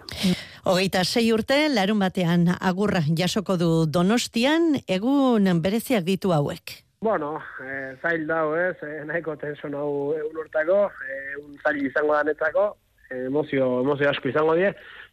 Hogeita 0.69 1.03
sei 1.03 1.31
urte, 1.33 1.57
larun 1.73 1.99
batean 1.99 2.47
agurra 2.59 3.01
jasoko 3.17 3.57
du 3.57 3.71
donostian, 3.89 4.75
egun 4.87 5.49
bereziak 5.61 6.07
ditu 6.07 6.33
hauek. 6.35 6.81
Bueno, 7.01 7.39
eh, 7.65 7.97
zail 8.01 8.27
dau, 8.29 8.53
ez, 8.53 8.75
eh, 8.85 9.01
nahiko 9.09 9.33
tension 9.41 9.73
hau 9.73 10.13
egun 10.13 10.37
hortako, 10.43 10.83
eh, 11.01 11.33
un 11.41 11.55
zail 11.63 11.79
izango 11.87 12.13
da 12.13 12.23
netzako, 12.27 12.65
eh, 13.09 13.23
emozio, 13.25 13.79
emozio 13.81 14.09
asko 14.11 14.29
izango 14.29 14.53
die, 14.59 14.69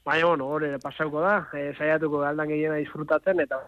baina, 0.09 0.27
bueno, 0.27 0.49
hori 0.49 0.73
pasauko 0.83 1.21
da, 1.25 1.37
eh, 1.53 1.75
saiatuko 1.77 2.23
galdan 2.25 2.49
gehiena 2.49 2.81
disfrutatzen, 2.81 3.45
eta 3.45 3.61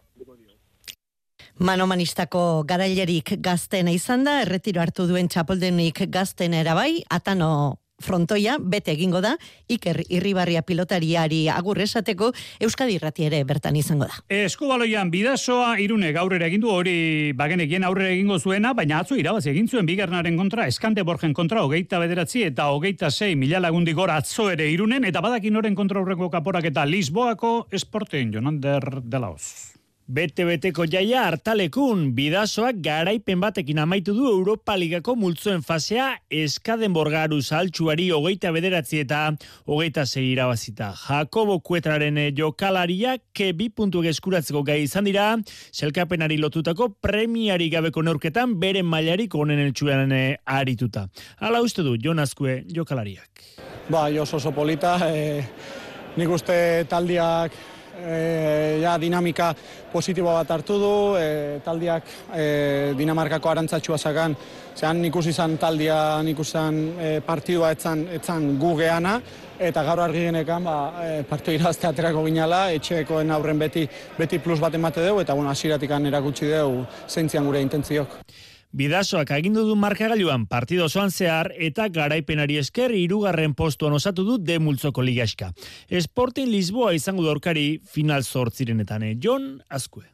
Manomanistako 1.60 2.64
garailerik 2.64 3.34
gaztena 3.44 3.92
izan 3.92 4.24
da, 4.24 4.38
erretiro 4.46 4.80
hartu 4.80 5.04
duen 5.10 5.28
txapoldenik 5.28 6.06
gazten 6.08 6.54
erabai, 6.56 7.02
atano 7.12 7.50
frontoia, 8.00 8.56
bete 8.60 8.92
egingo 8.92 9.20
da, 9.24 9.36
Iker 9.68 10.02
Irribarria 10.08 10.62
pilotariari 10.66 11.46
agur 11.52 11.80
esateko 11.80 12.32
Euskadi 12.60 12.96
Irrati 12.98 13.26
ere 13.28 13.42
bertan 13.44 13.76
izango 13.76 14.08
da. 14.10 14.20
Eskubaloian 14.40 15.10
bidasoa 15.12 15.76
irune 15.82 16.12
gaurrera 16.16 16.48
egin 16.50 16.64
du 16.64 16.70
hori 16.72 17.32
bagenekien 17.36 17.84
aurrera 17.84 18.12
egingo 18.14 18.38
zuena, 18.38 18.74
baina 18.74 19.00
atzo 19.00 19.18
irabazi 19.20 19.52
egin 19.54 19.68
zuen 19.68 19.88
bigarnaren 19.88 20.36
kontra, 20.40 20.66
eskante 20.70 21.04
borgen 21.06 21.34
kontra, 21.34 21.64
hogeita 21.64 22.00
bederatzi 22.02 22.44
eta 22.48 22.70
hogeita 22.74 23.10
sei 23.10 23.36
mila 23.36 23.60
lagundi 23.60 23.92
gora 23.96 24.16
atzo 24.20 24.50
ere 24.50 24.70
irunen, 24.70 25.04
eta 25.04 25.22
badakin 25.24 25.56
oren 25.56 25.74
kontra 25.78 26.00
aurreko 26.00 26.30
kaporak 26.30 26.70
eta 26.72 26.86
Lisboako 26.86 27.66
esporten 27.70 28.32
Jonander 28.34 29.02
Delaos. 29.04 29.79
Bete-beteko 30.10 30.88
jaia 30.90 31.20
hartalekun, 31.28 32.08
bidazoak 32.16 32.80
garaipen 32.82 33.38
batekin 33.38 33.78
amaitu 33.78 34.10
du 34.16 34.24
Europa 34.26 34.74
Ligako 34.74 35.14
multzoen 35.14 35.62
fasea 35.62 36.08
eskaden 36.34 36.90
borgaru 36.96 37.38
saltsuari 37.38 38.08
hogeita 38.10 38.50
bederatzi 38.50 39.04
eta 39.04 39.20
hogeita 39.70 40.02
zei 40.08 40.32
irabazita. 40.32 40.90
Jakobo 41.04 41.60
Kuetraren 41.62 42.18
eh, 42.18 42.32
jokalariak 42.34 43.22
ke 43.30 43.52
bi 43.54 43.70
puntu 43.70 44.02
eskuratzeko 44.02 44.64
gai 44.66 44.80
izan 44.88 45.06
dira, 45.06 45.30
selkapenari 45.70 46.42
lotutako 46.42 46.90
premiari 46.98 47.70
gabeko 47.70 48.02
neurketan 48.02 48.58
beren 48.58 48.90
mailarik 48.90 49.38
onen 49.38 49.62
eltsuean 49.68 50.10
eh, 50.10 50.40
arituta. 50.44 51.06
Hala 51.38 51.62
uste 51.62 51.86
du, 51.86 51.94
Jonazkue 51.94 52.64
jokalariak. 52.66 53.46
Ba, 53.86 54.08
oso 54.10 54.42
oso 54.42 54.50
polita, 54.50 54.98
e, 55.06 55.44
nik 56.18 56.34
uste 56.34 56.56
taldiak 56.90 57.54
e, 58.00 58.78
ja, 58.82 58.96
dinamika 58.98 59.52
positibo 59.92 60.32
bat 60.32 60.50
hartu 60.50 60.78
du, 60.80 60.94
e, 61.18 61.60
taldiak 61.64 62.02
e, 62.34 62.92
Dinamarkako 62.98 63.52
arantzatxua 63.52 63.98
zagan, 63.98 64.36
zean 64.76 65.00
nik 65.02 65.16
izan 65.16 65.56
taldia, 65.58 66.22
nik 66.22 66.38
izan 66.38 66.80
e, 66.98 67.20
partidua 67.26 67.72
etzan, 67.72 68.06
etzan 68.16 68.58
gu 68.58 68.74
geana, 68.78 69.20
eta 69.60 69.82
gaur 69.84 70.00
argi 70.00 70.26
genekan 70.28 70.64
ba, 70.64 70.76
e, 71.04 71.22
partidu 71.28 71.58
irazte 71.60 71.86
aterako 71.86 72.24
ginala, 72.24 72.70
etxekoen 72.72 73.30
aurren 73.30 73.58
beti, 73.58 73.86
beti 74.18 74.38
plus 74.38 74.60
bat 74.60 74.74
emate 74.74 75.04
dugu, 75.06 75.20
eta 75.20 75.34
bueno, 75.34 75.50
asiratik 75.50 75.90
erakutsi 75.90 76.48
dugu 76.50 76.86
zeintzian 77.08 77.44
gure 77.44 77.60
intentziok. 77.60 78.16
Bidasoak 78.70 79.32
agindu 79.34 79.64
du 79.66 79.74
markagailuan 79.74 80.44
partido 80.46 80.84
osoan 80.86 81.10
zehar 81.10 81.48
eta 81.58 81.88
garaipenari 81.90 82.54
esker 82.60 82.92
hirugarren 82.94 83.56
postuan 83.58 83.96
osatu 83.98 84.22
du 84.22 84.36
de 84.38 84.60
multzoko 84.62 85.02
ligaska. 85.02 85.50
Sporting 85.90 86.46
Lisboa 86.52 86.94
izango 86.94 87.24
dorkari 87.26 87.80
final 87.82 88.22
zortzirenetan, 88.22 89.02
eh? 89.02 89.16
Jon 89.18 89.56
Azkue. 89.68 90.06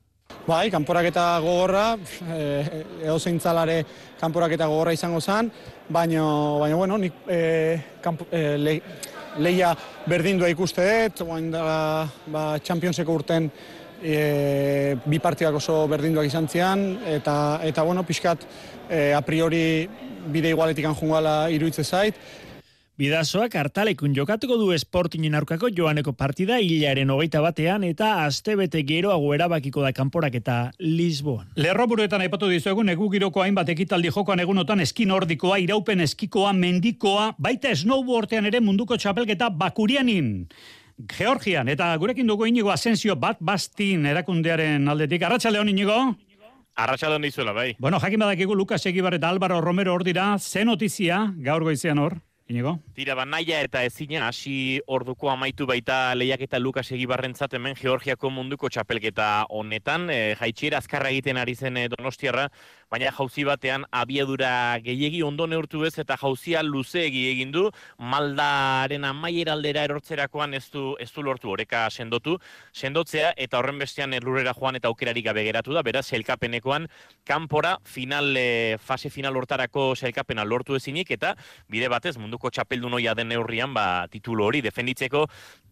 Bai, 0.47 0.71
kanporaketa 0.71 1.27
gogorra, 1.45 1.99
eh, 2.33 2.83
edo 3.03 3.19
zeintzalare 3.19 3.83
kanporaketa 4.21 4.67
gogorra 4.67 4.95
izango 4.97 5.21
zen, 5.21 5.53
baina, 5.89 6.25
baina 6.59 6.77
bueno, 6.81 6.97
nik 6.99 7.29
eh, 7.29 7.99
kamp, 8.03 8.25
eh, 8.33 8.57
le, 8.59 8.81
leia 9.39 9.75
berdindua 10.09 10.49
ikuste 10.49 10.85
dut, 10.87 11.27
oain 11.29 11.51
da, 11.53 12.09
ba, 12.33 12.45
Championseko 12.65 13.21
urten 13.21 13.51
e, 14.03 14.97
bi 15.07 15.21
partidak 15.23 15.55
oso 15.61 15.85
berdinduak 15.91 16.27
izan 16.27 16.49
zian, 16.49 16.89
eta, 17.07 17.61
eta 17.65 17.83
bueno, 17.83 18.05
pixkat 18.07 18.47
e, 18.89 19.13
a 19.15 19.23
priori 19.23 19.89
bide 20.33 20.51
igualetik 20.51 20.89
anjungala 20.89 21.47
iruitze 21.51 21.85
zait. 21.85 22.19
Bidazoak 22.97 23.53
hartalekun 23.61 24.15
jokatuko 24.17 24.57
du 24.57 24.71
esportinen 24.73 25.35
aurkako 25.37 25.69
joaneko 25.69 26.15
partida 26.17 26.57
hilaren 26.65 27.11
hogeita 27.13 27.43
batean 27.45 27.83
eta 27.85 28.23
astebete 28.23 28.81
geroago 28.89 29.35
erabakiko 29.37 29.85
da 29.85 29.91
kanporak 29.93 30.39
eta 30.39 30.55
Lisboan. 30.81 31.51
Lerroburuetan 31.61 32.25
aipatu 32.25 32.49
dizuegun 32.49 32.89
egu 32.95 33.11
giroko 33.13 33.45
hainbat 33.45 33.69
ekitaldi 33.75 34.09
jokoan 34.17 34.41
egunotan 34.41 34.81
eskin 34.81 35.13
nordikoa, 35.13 35.59
iraupen 35.61 36.01
eskikoa, 36.07 36.55
mendikoa, 36.57 37.35
baita 37.37 37.75
snowboardean 37.77 38.49
ere 38.49 38.65
munduko 38.65 38.97
txapelketa 38.97 39.51
bakurianin. 39.53 40.33
Georgian, 40.97 41.69
eta 41.69 41.91
gurekin 42.01 42.27
dugu 42.27 42.47
inigo 42.49 42.71
asensio 42.73 43.17
bat 43.21 43.37
bastin 43.41 44.07
erakundearen 44.09 44.89
aldetik. 44.89 45.23
Arratxalde 45.29 45.61
hon 45.61 45.69
inigo? 45.69 45.97
Arratxalde 46.77 47.21
dizuela, 47.21 47.53
bai. 47.53 47.75
Bueno, 47.79 48.01
jakin 48.01 48.21
badakigu 48.21 48.55
Lukas 48.55 48.85
Egibar 48.87 49.15
eta 49.15 49.29
Álvaro 49.29 49.61
Romero 49.61 49.93
hor 49.95 50.05
dira, 50.05 50.39
ze 50.39 50.65
notizia 50.65 51.35
gaur 51.37 51.65
goizean 51.65 51.99
hor, 51.99 52.19
inigo? 52.49 52.79
Tira, 52.95 53.15
ba, 53.15 53.25
naia 53.27 53.61
eta 53.65 53.83
ezina 53.85 54.27
hasi 54.29 54.81
orduko 54.87 55.31
amaitu 55.31 55.67
baita 55.67 56.15
lehiak 56.15 56.47
eta 56.47 56.59
Lukas 56.59 56.91
Egibarrentzat 56.93 57.55
hemen 57.59 57.77
Georgiako 57.77 58.31
munduko 58.31 58.71
txapelketa 58.71 59.47
honetan. 59.51 60.09
E, 60.11 60.35
jaitxiera 60.41 60.79
azkarra 60.79 61.11
egiten 61.13 61.41
ari 61.41 61.55
zen 61.55 61.77
e, 61.77 61.89
Donostiarra, 61.93 62.49
baina 62.91 63.11
jauzi 63.11 63.45
batean 63.45 63.85
abiadura 63.91 64.79
gehiegi 64.85 65.23
ondo 65.27 65.47
neurtu 65.51 65.85
ez 65.87 65.97
eta 65.99 66.17
jauzia 66.21 66.63
luzeegi 66.63 67.27
egin 67.33 67.51
du. 67.53 67.67
Maldaren 67.99 69.05
amaiera 69.05 69.57
aldera 69.57 69.83
erortzerakoan 69.89 70.55
ez 70.55 70.65
du, 70.71 70.95
ez 71.03 71.11
du 71.13 71.25
lortu 71.27 71.51
oreka 71.51 71.87
sendotu, 71.91 72.37
sendotzea 72.73 73.33
eta 73.37 73.59
horren 73.59 73.81
bestean 73.83 74.15
lurrera 74.23 74.55
joan 74.55 74.79
eta 74.79 74.89
aukerarik 74.89 75.25
gabe 75.27 75.45
geratu 75.45 75.75
da, 75.75 75.83
beraz, 75.83 76.07
selkapenekoan 76.07 76.87
kanpora 77.27 77.77
final, 77.85 78.37
e, 78.37 78.77
fase 78.79 79.11
final 79.11 79.37
hortarako 79.37 79.95
selkapena 79.97 80.45
lortu 80.45 80.77
ezinik 80.77 81.11
eta 81.11 81.35
bide 81.69 81.91
batez 81.91 82.17
munduko 82.19 82.51
txapeldun 82.51 82.95
hoia 83.01 83.15
den 83.19 83.29
neurrian 83.35 83.75
ba, 83.75 84.07
titulo 84.13 84.47
hori 84.47 84.63
defenditzeko 84.63 85.27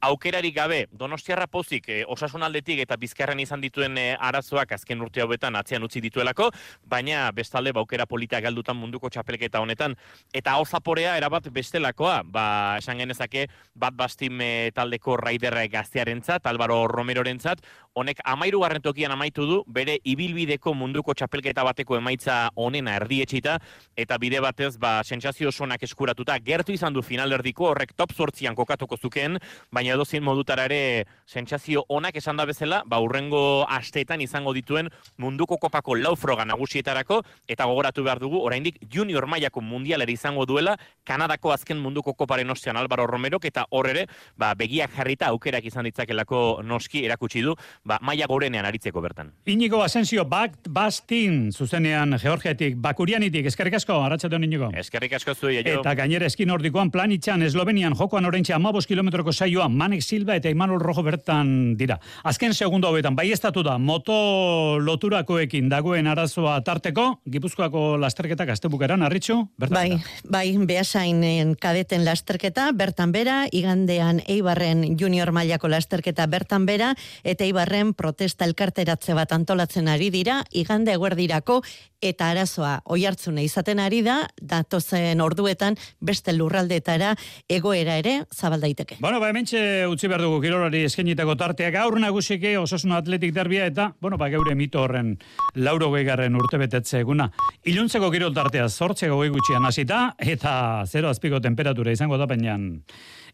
aukerarik 0.04 0.54
gabe. 0.56 0.80
Donostiarra 0.92 1.46
pozik 1.46 1.88
e, 1.88 2.02
osasun 2.10 2.42
aldetik 2.42 2.82
eta 2.82 2.98
bizkarren 3.00 3.40
izan 3.40 3.62
dituen 3.62 3.96
e, 3.98 4.08
arazoak 4.18 4.74
azken 4.76 5.00
urte 5.04 5.22
hauetan 5.22 5.56
atzean 5.56 5.86
utzi 5.86 6.02
dituelako, 6.04 6.50
baina 6.84 7.03
bestalde 7.34 7.72
baukera 7.72 8.06
polita 8.06 8.40
galdutan 8.40 8.76
munduko 8.76 9.10
txapelketa 9.10 9.60
honetan 9.60 9.96
eta 10.32 10.52
hau 10.56 10.64
zaporea 10.64 11.16
erabat 11.16 11.48
bestelakoa, 11.52 12.22
ba 12.24 12.76
esan 12.78 12.98
genezake 12.98 13.48
bat 13.74 13.94
bastim 13.94 14.40
e, 14.40 14.70
taldeko 14.74 15.16
raiderra 15.16 15.66
gaztearentzat, 15.66 16.46
Álvaro 16.46 16.86
Romerorentzat, 16.88 17.60
honek 17.94 18.20
amairu 18.24 18.60
tokian 18.82 19.12
amaitu 19.12 19.46
du, 19.46 19.62
bere 19.66 19.98
ibilbideko 20.04 20.74
munduko 20.74 21.14
txapelketa 21.14 21.64
bateko 21.64 21.96
emaitza 21.96 22.50
onena 22.56 22.96
erdietxita, 22.96 23.58
eta 23.96 24.18
bide 24.18 24.40
batez, 24.40 24.76
ba, 24.78 25.02
sentsazio 25.04 25.52
sonak 25.52 25.82
eskuratuta, 25.82 26.38
gertu 26.38 26.72
izan 26.72 26.92
du 26.92 27.02
finalerdiko 27.02 27.70
horrek 27.70 27.94
top 27.96 28.12
sortzian 28.12 28.54
kokatuko 28.54 28.96
zuken, 28.96 29.38
baina 29.72 29.94
edo 29.94 30.04
zin 30.04 30.24
modutara 30.24 30.64
ere 30.64 31.06
sentsazio 31.26 31.84
onak 31.88 32.16
esan 32.16 32.36
da 32.36 32.44
bezala, 32.46 32.82
ba, 32.86 32.98
urrengo 33.00 33.64
asteetan 33.68 34.20
izango 34.20 34.52
dituen 34.52 34.90
munduko 35.18 35.56
kopako 35.58 35.94
laufroga 35.94 36.44
nagusietarako, 36.44 37.22
eta 37.48 37.64
gogoratu 37.64 38.02
behar 38.02 38.18
dugu, 38.18 38.42
oraindik 38.42 38.80
junior 38.90 39.26
mailako 39.26 39.60
mundialera 39.60 40.12
izango 40.12 40.46
duela, 40.46 40.76
Kanadako 41.04 41.52
azken 41.52 41.78
munduko 41.78 42.14
koparen 42.14 42.50
ostean 42.50 42.76
Álvaro 42.76 43.06
Romero, 43.06 43.38
eta 43.44 43.66
horre 43.70 44.06
ba, 44.36 44.54
begiak 44.58 44.90
jarrita 44.96 45.28
aukerak 45.30 45.64
izan 45.68 45.86
ditzakelako 45.86 46.62
noski 46.64 47.04
erakutsi 47.04 47.42
du, 47.44 47.54
ba, 47.84 47.98
maia 48.02 48.26
gorenean 48.26 48.64
aritzeko 48.66 49.00
bertan. 49.04 49.30
Inigo 49.46 49.82
Asensio, 49.84 50.24
bak, 50.28 50.56
bastin, 50.72 51.52
zuzenean 51.52 52.16
Georgiatik, 52.20 52.78
bakurianitik, 52.80 53.46
eskerrik 53.50 53.76
asko, 53.78 53.98
arratxatu 54.06 54.40
Inigo. 54.40 54.70
Eskerrik 54.74 55.12
asko 55.20 55.34
zui, 55.34 55.58
jo. 55.60 55.80
Eta 55.80 55.94
gainera 55.94 56.26
eskin 56.26 56.50
ordikoan 56.50 56.90
planitxan, 56.90 57.44
Eslovenian, 57.44 57.94
jokoan 57.98 58.24
orentxe 58.24 58.54
amabos 58.56 58.86
kilometroko 58.88 59.32
saioa, 59.32 59.68
Manek 59.68 60.02
Silva 60.02 60.36
eta 60.40 60.50
Imanol 60.50 60.80
Rojo 60.80 61.04
bertan 61.04 61.76
dira. 61.76 61.98
Azken 62.24 62.54
segundo 62.54 62.88
hauetan, 62.88 63.16
bai 63.16 63.30
estatu 63.32 63.62
da, 63.62 63.76
moto 63.78 64.78
loturakoekin 64.80 65.68
dagoen 65.68 66.08
arazoa 66.08 66.56
tarteko, 66.64 67.20
Gipuzkoako 67.30 67.98
lasterketak 68.00 68.54
astebukeran, 68.56 69.04
arritxu, 69.04 69.38
bertan 69.60 69.74
Bai, 69.74 70.00
bai, 70.24 70.66
behasainen 70.66 71.54
kadeten 71.60 72.04
lasterketa, 72.06 72.70
bertan 72.72 73.12
bera, 73.12 73.44
igandean 73.52 74.22
Eibarren 74.30 74.96
junior 75.00 75.32
mailako 75.36 75.68
lasterketa 75.68 76.26
bertan 76.30 76.64
bera, 76.66 76.94
eta 77.24 77.44
Eibarren 77.44 77.73
protesta 77.98 78.46
elkarteratze 78.46 79.14
bat 79.14 79.32
antolatzen 79.32 79.88
ari 79.88 80.10
dira, 80.14 80.42
igande 80.52 80.94
eguerdirako, 80.94 81.62
eta 82.04 82.28
arazoa 82.32 82.74
oihartzuna 82.92 83.42
izaten 83.44 83.80
ari 83.80 84.02
da, 84.04 84.18
datozen 84.40 85.20
orduetan 85.24 85.78
beste 86.04 86.34
lurraldeetara 86.36 87.14
egoera 87.48 87.96
ere 88.00 88.14
zabal 88.34 88.60
daiteke. 88.64 88.98
Bueno, 89.00 89.20
ba, 89.22 89.30
hementxe 89.32 89.86
utzi 89.90 90.10
behar 90.10 90.24
dugu 90.26 90.40
kirolari 90.44 90.84
eskenitako 90.88 91.36
tartea 91.40 91.72
gaur 91.74 91.98
nagusike 92.00 92.56
osasuna 92.60 93.00
atletik 93.00 93.34
derbia 93.34 93.66
eta, 93.70 93.90
bueno, 94.04 94.20
ba, 94.20 94.28
geure 94.32 94.54
mito 94.54 94.84
horren 94.84 95.16
lauro 95.54 95.90
gehigarren 95.94 96.36
urte 96.36 96.60
betetze 96.60 97.00
eguna. 97.00 97.30
Iluntzeko 97.64 98.10
kirol 98.12 98.34
tartea 98.36 98.68
zortzeko 98.68 99.20
gehi 99.22 99.34
gutxian 99.34 99.64
hasita 99.64 100.04
eta 100.18 100.54
zero 100.86 101.08
azpiko 101.08 101.40
temperatura 101.40 101.94
izango 101.94 102.20
da, 102.20 102.28
baina 102.28 102.58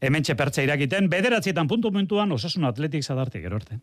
hementxe 0.00 0.37
pertsa 0.37 0.64
irakiten, 0.64 1.11
bederatzietan 1.12 1.68
puntu 1.68 1.90
momentuan 1.90 2.33
osasuna 2.33 2.70
atletik 2.70 3.05
zadarte, 3.05 3.42
gero 3.42 3.61
arte. 3.61 3.81